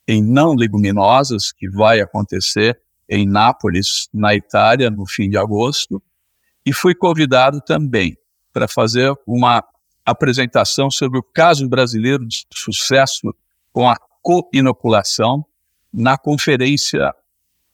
em 0.08 0.24
Não 0.24 0.54
Leguminosas, 0.56 1.52
que 1.52 1.70
vai 1.70 2.02
acontecer 2.02 2.80
em 3.08 3.28
Nápoles, 3.28 4.08
na 4.14 4.36
Itália, 4.36 4.90
no 4.90 5.06
fim 5.08 5.30
de 5.30 5.38
agosto, 5.38 6.02
e 6.66 6.72
fui 6.72 6.94
convidado 6.94 7.62
também 7.62 8.16
para 8.54 8.68
fazer 8.68 9.12
uma 9.26 9.64
apresentação 10.06 10.90
sobre 10.90 11.20
o 11.20 11.24
caso 11.24 11.68
brasileiro 11.68 12.26
de 12.26 12.46
sucesso 12.54 13.34
com 13.72 13.90
a 13.90 13.96
co-inoculação 14.22 15.46
na 15.92 16.18
Conferência 16.18 17.14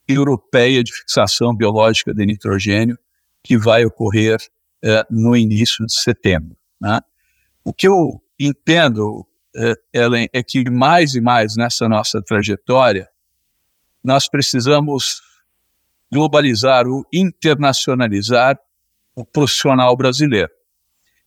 Europeia 0.07 0.83
de 0.83 0.93
Fixação 0.93 1.55
Biológica 1.55 2.13
de 2.13 2.25
Nitrogênio, 2.25 2.97
que 3.43 3.57
vai 3.57 3.85
ocorrer 3.85 4.37
eh, 4.83 5.05
no 5.09 5.35
início 5.35 5.85
de 5.85 5.93
setembro. 5.93 6.55
Né? 6.79 6.99
O 7.63 7.73
que 7.73 7.87
eu 7.87 8.21
entendo, 8.39 9.25
eh, 9.55 9.75
Ellen, 9.93 10.29
é 10.33 10.43
que 10.43 10.69
mais 10.69 11.15
e 11.15 11.21
mais 11.21 11.55
nessa 11.55 11.87
nossa 11.89 12.21
trajetória, 12.21 13.09
nós 14.03 14.27
precisamos 14.29 15.21
globalizar, 16.11 16.87
o 16.87 17.05
internacionalizar 17.11 18.59
o 19.15 19.25
profissional 19.25 19.95
brasileiro. 19.95 20.51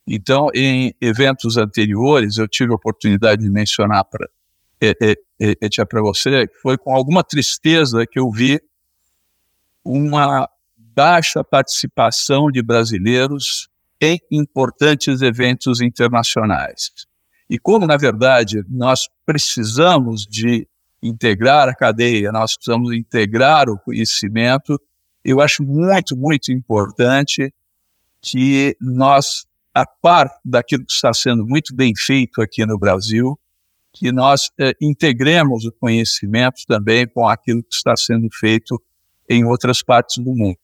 Então, 0.06 0.48
em 0.54 0.94
eventos 1.00 1.56
anteriores, 1.56 2.38
eu 2.38 2.46
tive 2.46 2.72
a 2.72 2.76
oportunidade 2.76 3.42
de 3.42 3.50
mencionar 3.50 4.04
para 4.04 4.28
é, 4.80 4.90
é, 5.40 5.56
é, 5.60 5.84
para 5.84 6.00
você, 6.00 6.48
foi 6.62 6.78
com 6.78 6.94
alguma 6.94 7.24
tristeza 7.24 8.06
que 8.06 8.18
eu 8.18 8.30
vi 8.30 8.60
uma 9.88 10.46
baixa 10.76 11.42
participação 11.42 12.50
de 12.50 12.62
brasileiros 12.62 13.70
em 13.98 14.20
importantes 14.30 15.22
eventos 15.22 15.80
internacionais. 15.80 16.90
E 17.48 17.58
como, 17.58 17.86
na 17.86 17.96
verdade, 17.96 18.62
nós 18.68 19.08
precisamos 19.24 20.26
de 20.26 20.68
integrar 21.02 21.68
a 21.68 21.74
cadeia, 21.74 22.30
nós 22.30 22.54
precisamos 22.54 22.92
integrar 22.92 23.70
o 23.70 23.78
conhecimento. 23.78 24.78
Eu 25.24 25.40
acho 25.40 25.62
muito, 25.62 26.14
muito 26.14 26.52
importante 26.52 27.52
que 28.20 28.76
nós, 28.78 29.46
a 29.72 29.86
par 29.86 30.30
daquilo 30.44 30.84
que 30.84 30.92
está 30.92 31.14
sendo 31.14 31.46
muito 31.46 31.74
bem 31.74 31.94
feito 31.96 32.42
aqui 32.42 32.66
no 32.66 32.78
Brasil, 32.78 33.38
que 33.90 34.12
nós 34.12 34.50
eh, 34.60 34.74
integremos 34.82 35.64
o 35.64 35.72
conhecimento 35.72 36.62
também 36.66 37.06
com 37.06 37.26
aquilo 37.26 37.62
que 37.62 37.74
está 37.74 37.96
sendo 37.96 38.28
feito 38.30 38.80
em 39.28 39.44
outras 39.44 39.82
partes 39.82 40.18
do 40.18 40.34
mundo. 40.34 40.58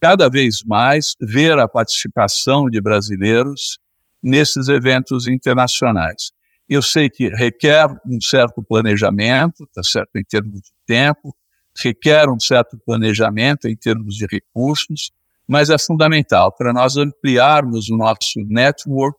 Cada 0.00 0.28
vez 0.30 0.62
mais 0.64 1.14
ver 1.20 1.58
a 1.58 1.68
participação 1.68 2.70
de 2.70 2.80
brasileiros 2.80 3.78
nesses 4.22 4.68
eventos 4.68 5.26
internacionais. 5.26 6.32
Eu 6.68 6.82
sei 6.82 7.10
que 7.10 7.28
requer 7.28 7.86
um 8.06 8.20
certo 8.20 8.62
planejamento, 8.62 9.66
tá 9.74 9.82
certo, 9.82 10.16
em 10.16 10.24
termos 10.24 10.60
de 10.60 10.70
tempo, 10.86 11.34
requer 11.76 12.28
um 12.28 12.38
certo 12.38 12.78
planejamento 12.78 13.68
em 13.68 13.76
termos 13.76 14.14
de 14.16 14.26
recursos, 14.30 15.10
mas 15.46 15.68
é 15.68 15.78
fundamental 15.78 16.52
para 16.52 16.72
nós 16.72 16.96
ampliarmos 16.96 17.90
o 17.90 17.96
nosso 17.96 18.40
network 18.46 19.18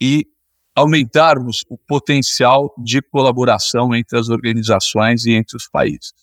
e 0.00 0.26
aumentarmos 0.74 1.64
o 1.68 1.76
potencial 1.76 2.74
de 2.78 3.02
colaboração 3.02 3.94
entre 3.94 4.18
as 4.18 4.28
organizações 4.30 5.26
e 5.26 5.32
entre 5.32 5.56
os 5.56 5.68
países. 5.68 6.14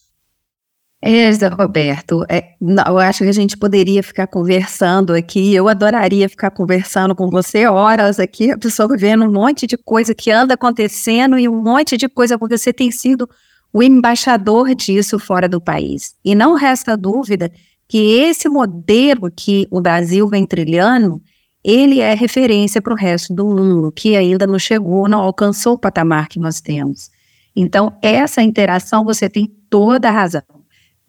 É, 1.02 1.32
Roberto, 1.48 2.26
é, 2.28 2.56
eu 2.60 2.98
acho 2.98 3.24
que 3.24 3.30
a 3.30 3.34
gente 3.34 3.58
poderia 3.58 4.04
ficar 4.04 4.28
conversando 4.28 5.14
aqui. 5.14 5.56
Eu 5.56 5.70
adoraria 5.70 6.28
ficar 6.28 6.52
conversando 6.52 7.16
com 7.16 7.30
você 7.30 7.66
horas 7.68 8.20
aqui, 8.20 8.52
absorvendo 8.52 9.24
um 9.24 9.32
monte 9.32 9.66
de 9.66 9.78
coisa 9.78 10.14
que 10.14 10.30
anda 10.30 10.56
acontecendo 10.56 11.40
e 11.40 11.48
um 11.48 11.62
monte 11.62 11.96
de 11.96 12.10
coisa, 12.10 12.38
porque 12.38 12.58
você 12.58 12.74
tem 12.74 12.92
sido 12.92 13.30
o 13.72 13.82
embaixador 13.82 14.76
disso 14.76 15.18
fora 15.18 15.48
do 15.48 15.62
país. 15.62 16.16
E 16.24 16.36
não 16.36 16.56
resta 16.56 16.98
dúvida 16.98 17.50
que 17.88 18.20
esse 18.20 18.50
modelo 18.50 19.32
que 19.32 19.68
o 19.72 19.80
Brasil 19.80 20.28
vem 20.28 20.46
trilhando, 20.46 21.22
ele 21.64 22.02
é 22.02 22.14
referência 22.14 22.82
para 22.82 22.94
o 22.94 22.98
resto 22.98 23.34
do 23.34 23.46
mundo, 23.46 23.92
que 23.92 24.18
ainda 24.18 24.46
não 24.46 24.60
chegou, 24.60 25.08
não 25.08 25.20
alcançou 25.20 25.74
o 25.74 25.80
patamar 25.80 26.28
que 26.28 26.40
nós 26.40 26.60
temos. 26.60 27.10
Então, 27.56 27.98
essa 28.02 28.42
interação, 28.42 29.06
você 29.06 29.30
tem 29.30 29.50
toda 29.70 30.10
a 30.10 30.12
razão. 30.12 30.59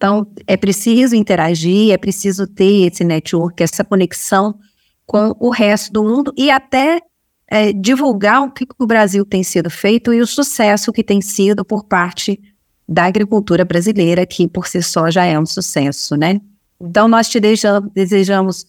Então, 0.01 0.25
é 0.47 0.57
preciso 0.57 1.15
interagir, 1.15 1.93
é 1.93 1.97
preciso 1.97 2.47
ter 2.47 2.87
esse 2.87 3.03
network, 3.03 3.61
essa 3.61 3.83
conexão 3.83 4.57
com 5.05 5.35
o 5.39 5.51
resto 5.51 5.93
do 5.93 6.03
mundo 6.03 6.33
e 6.35 6.49
até 6.49 6.99
é, 7.47 7.71
divulgar 7.71 8.41
o 8.41 8.51
que 8.51 8.65
o 8.79 8.87
Brasil 8.87 9.23
tem 9.23 9.43
sido 9.43 9.69
feito 9.69 10.11
e 10.11 10.19
o 10.19 10.25
sucesso 10.25 10.91
que 10.91 11.03
tem 11.03 11.21
sido 11.21 11.63
por 11.63 11.83
parte 11.83 12.41
da 12.89 13.05
agricultura 13.05 13.63
brasileira, 13.63 14.25
que 14.25 14.47
por 14.47 14.65
si 14.65 14.81
só 14.81 15.11
já 15.11 15.23
é 15.23 15.37
um 15.37 15.45
sucesso, 15.45 16.15
né? 16.15 16.41
Então, 16.81 17.07
nós 17.07 17.29
te 17.29 17.39
desejamos, 17.39 18.65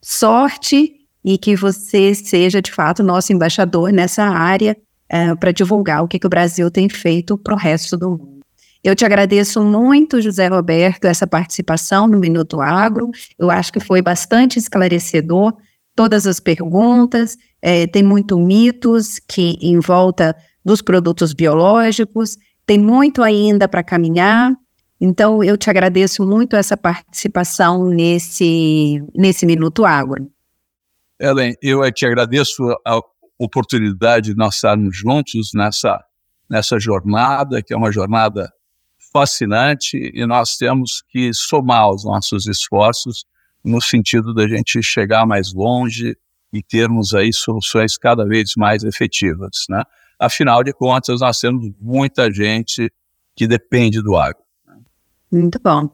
sorte 0.00 0.94
e 1.24 1.36
que 1.36 1.56
você 1.56 2.14
seja, 2.14 2.62
de 2.62 2.70
fato, 2.70 3.02
nosso 3.02 3.32
embaixador 3.32 3.90
nessa 3.90 4.22
área 4.22 4.76
é, 5.08 5.34
para 5.34 5.50
divulgar 5.50 6.04
o 6.04 6.06
que, 6.06 6.20
que 6.20 6.26
o 6.28 6.30
Brasil 6.30 6.70
tem 6.70 6.88
feito 6.88 7.36
para 7.36 7.54
o 7.54 7.58
resto 7.58 7.96
do 7.96 8.10
mundo. 8.10 8.35
Eu 8.82 8.94
te 8.94 9.04
agradeço 9.04 9.62
muito, 9.62 10.20
José 10.20 10.46
Roberto, 10.48 11.06
essa 11.06 11.26
participação 11.26 12.06
no 12.06 12.18
Minuto 12.18 12.60
Agro. 12.60 13.10
Eu 13.38 13.50
acho 13.50 13.72
que 13.72 13.80
foi 13.80 14.00
bastante 14.00 14.58
esclarecedor. 14.58 15.54
Todas 15.94 16.26
as 16.26 16.38
perguntas, 16.38 17.36
é, 17.60 17.86
tem 17.86 18.02
muito 18.02 18.38
mitos 18.38 19.18
que 19.28 19.56
em 19.60 19.80
volta 19.80 20.36
dos 20.64 20.82
produtos 20.82 21.32
biológicos, 21.32 22.36
tem 22.66 22.78
muito 22.78 23.22
ainda 23.22 23.68
para 23.68 23.82
caminhar. 23.82 24.52
Então, 25.00 25.42
eu 25.42 25.56
te 25.56 25.70
agradeço 25.70 26.26
muito 26.26 26.56
essa 26.56 26.76
participação 26.76 27.88
nesse, 27.88 29.02
nesse 29.14 29.46
Minuto 29.46 29.84
Agro. 29.84 30.30
Ellen, 31.20 31.54
eu 31.62 31.84
é 31.84 31.92
que 31.92 32.04
agradeço 32.04 32.62
a 32.86 33.00
oportunidade 33.38 34.30
de 34.30 34.36
nós 34.36 34.56
estarmos 34.56 34.96
juntos 34.96 35.50
nessa, 35.54 36.02
nessa 36.48 36.78
jornada, 36.78 37.62
que 37.62 37.72
é 37.72 37.76
uma 37.76 37.92
jornada 37.92 38.50
fascinante 39.12 40.10
e 40.14 40.26
nós 40.26 40.56
temos 40.56 41.02
que 41.08 41.32
somar 41.32 41.90
os 41.90 42.04
nossos 42.04 42.46
esforços 42.46 43.24
no 43.64 43.80
sentido 43.80 44.32
da 44.32 44.46
gente 44.46 44.82
chegar 44.82 45.26
mais 45.26 45.52
longe 45.52 46.16
e 46.52 46.62
termos 46.62 47.14
aí 47.14 47.32
soluções 47.32 47.98
cada 47.98 48.24
vez 48.24 48.52
mais 48.56 48.84
efetivas, 48.84 49.66
né? 49.68 49.82
Afinal 50.18 50.62
de 50.64 50.72
contas, 50.72 51.20
nós 51.20 51.38
temos 51.38 51.70
muita 51.80 52.32
gente 52.32 52.90
que 53.34 53.46
depende 53.46 54.02
do 54.02 54.16
agro. 54.16 54.42
Muito 55.30 55.60
bom. 55.62 55.90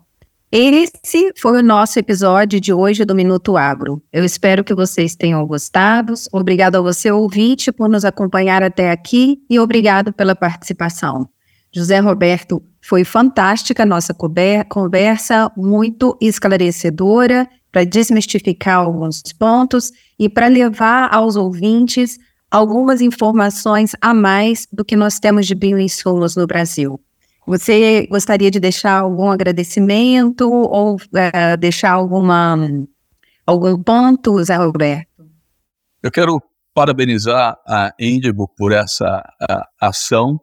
Esse 0.54 1.32
foi 1.38 1.60
o 1.60 1.62
nosso 1.62 1.98
episódio 1.98 2.60
de 2.60 2.74
hoje 2.74 3.06
do 3.06 3.14
Minuto 3.14 3.56
Agro. 3.56 4.02
Eu 4.12 4.22
espero 4.22 4.62
que 4.62 4.74
vocês 4.74 5.16
tenham 5.16 5.44
gostado. 5.46 6.12
Obrigado 6.30 6.76
a 6.76 6.80
você, 6.82 7.10
ouvinte, 7.10 7.72
por 7.72 7.88
nos 7.88 8.04
acompanhar 8.04 8.62
até 8.62 8.90
aqui 8.90 9.38
e 9.48 9.58
obrigado 9.58 10.12
pela 10.12 10.36
participação. 10.36 11.26
José 11.74 11.98
Roberto, 12.00 12.62
Foi 12.84 13.04
fantástica 13.04 13.84
a 13.84 13.86
nossa 13.86 14.12
conversa, 14.68 15.50
muito 15.56 16.16
esclarecedora 16.20 17.48
para 17.70 17.84
desmistificar 17.84 18.80
alguns 18.80 19.22
pontos 19.38 19.92
e 20.18 20.28
para 20.28 20.48
levar 20.48 21.08
aos 21.14 21.36
ouvintes 21.36 22.18
algumas 22.50 23.00
informações 23.00 23.92
a 24.00 24.12
mais 24.12 24.66
do 24.70 24.84
que 24.84 24.96
nós 24.96 25.18
temos 25.18 25.46
de 25.46 25.54
bioinsumos 25.54 26.36
no 26.36 26.46
Brasil. 26.46 27.00
Você 27.46 28.06
gostaria 28.08 28.50
de 28.50 28.60
deixar 28.60 29.00
algum 29.00 29.30
agradecimento 29.30 30.50
ou 30.50 30.96
uh, 30.96 31.56
deixar 31.58 31.92
alguma, 31.92 32.56
algum 33.46 33.82
ponto, 33.82 34.42
Zé 34.44 34.56
Roberto? 34.56 35.08
Eu 36.02 36.10
quero 36.10 36.42
parabenizar 36.74 37.56
a 37.66 37.92
Índigo 37.98 38.48
por 38.56 38.72
essa 38.72 39.22
ação 39.80 40.40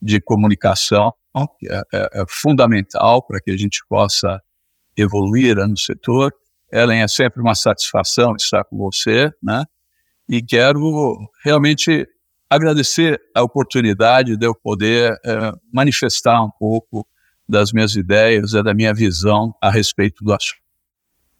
de 0.00 0.20
comunicação, 0.20 1.12
que 1.58 1.70
é, 1.70 1.82
é, 1.92 2.22
é 2.22 2.24
fundamental 2.28 3.22
para 3.22 3.40
que 3.40 3.50
a 3.50 3.56
gente 3.56 3.80
possa 3.88 4.40
evoluir 4.96 5.56
no 5.56 5.76
setor. 5.76 6.32
Ellen, 6.72 7.02
é 7.02 7.08
sempre 7.08 7.40
uma 7.40 7.54
satisfação 7.54 8.34
estar 8.36 8.64
com 8.64 8.76
você, 8.76 9.32
né? 9.42 9.64
E 10.28 10.42
quero 10.42 11.18
realmente 11.44 12.06
agradecer 12.48 13.20
a 13.34 13.42
oportunidade 13.42 14.36
de 14.36 14.46
eu 14.46 14.54
poder 14.54 15.18
é, 15.24 15.52
manifestar 15.72 16.42
um 16.42 16.50
pouco 16.50 17.06
das 17.48 17.72
minhas 17.72 17.96
ideias 17.96 18.52
e 18.52 18.62
da 18.62 18.72
minha 18.72 18.94
visão 18.94 19.54
a 19.60 19.70
respeito 19.70 20.24
do 20.24 20.32
assunto. 20.32 20.60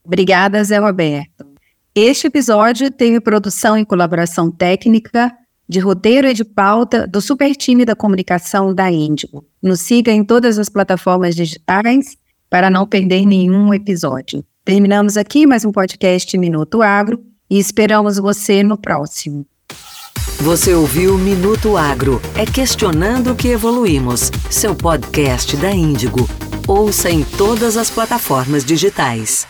Obrigada, 0.05 0.63
Zé 0.65 0.79
Roberto. 0.79 1.51
Este 1.95 2.29
episódio 2.29 2.91
teve 2.91 3.21
produção 3.21 3.77
e 3.77 3.85
colaboração 3.85 4.51
técnica 4.51 5.33
de 5.71 5.79
roteiro 5.79 6.27
e 6.27 6.35
de 6.35 6.45
pauta 6.45 7.07
do 7.07 7.21
super 7.21 7.55
time 7.55 7.85
da 7.85 7.95
comunicação 7.95 8.75
da 8.75 8.91
Índigo. 8.91 9.45
Nos 9.63 9.81
siga 9.81 10.11
em 10.11 10.25
todas 10.25 10.59
as 10.59 10.69
plataformas 10.69 11.37
digitais 11.37 12.17
para 12.51 12.69
não 12.69 12.85
perder 12.85 13.25
nenhum 13.25 13.73
episódio. 13.73 14.45
Terminamos 14.65 15.17
aqui 15.17 15.47
mais 15.47 15.65
um 15.65 15.71
podcast 15.71 16.37
Minuto 16.37 16.83
Agro 16.83 17.23
e 17.49 17.57
esperamos 17.57 18.17
você 18.19 18.65
no 18.65 18.77
próximo. 18.77 19.47
Você 20.41 20.75
ouviu 20.75 21.17
Minuto 21.17 21.77
Agro. 21.77 22.21
É 22.37 22.45
questionando 22.45 23.37
que 23.37 23.47
evoluímos. 23.47 24.33
Seu 24.51 24.75
podcast 24.75 25.57
da 25.57 25.71
Índigo. 25.71 26.29
Ouça 26.67 27.09
em 27.09 27.23
todas 27.23 27.77
as 27.77 27.89
plataformas 27.89 28.65
digitais. 28.65 29.47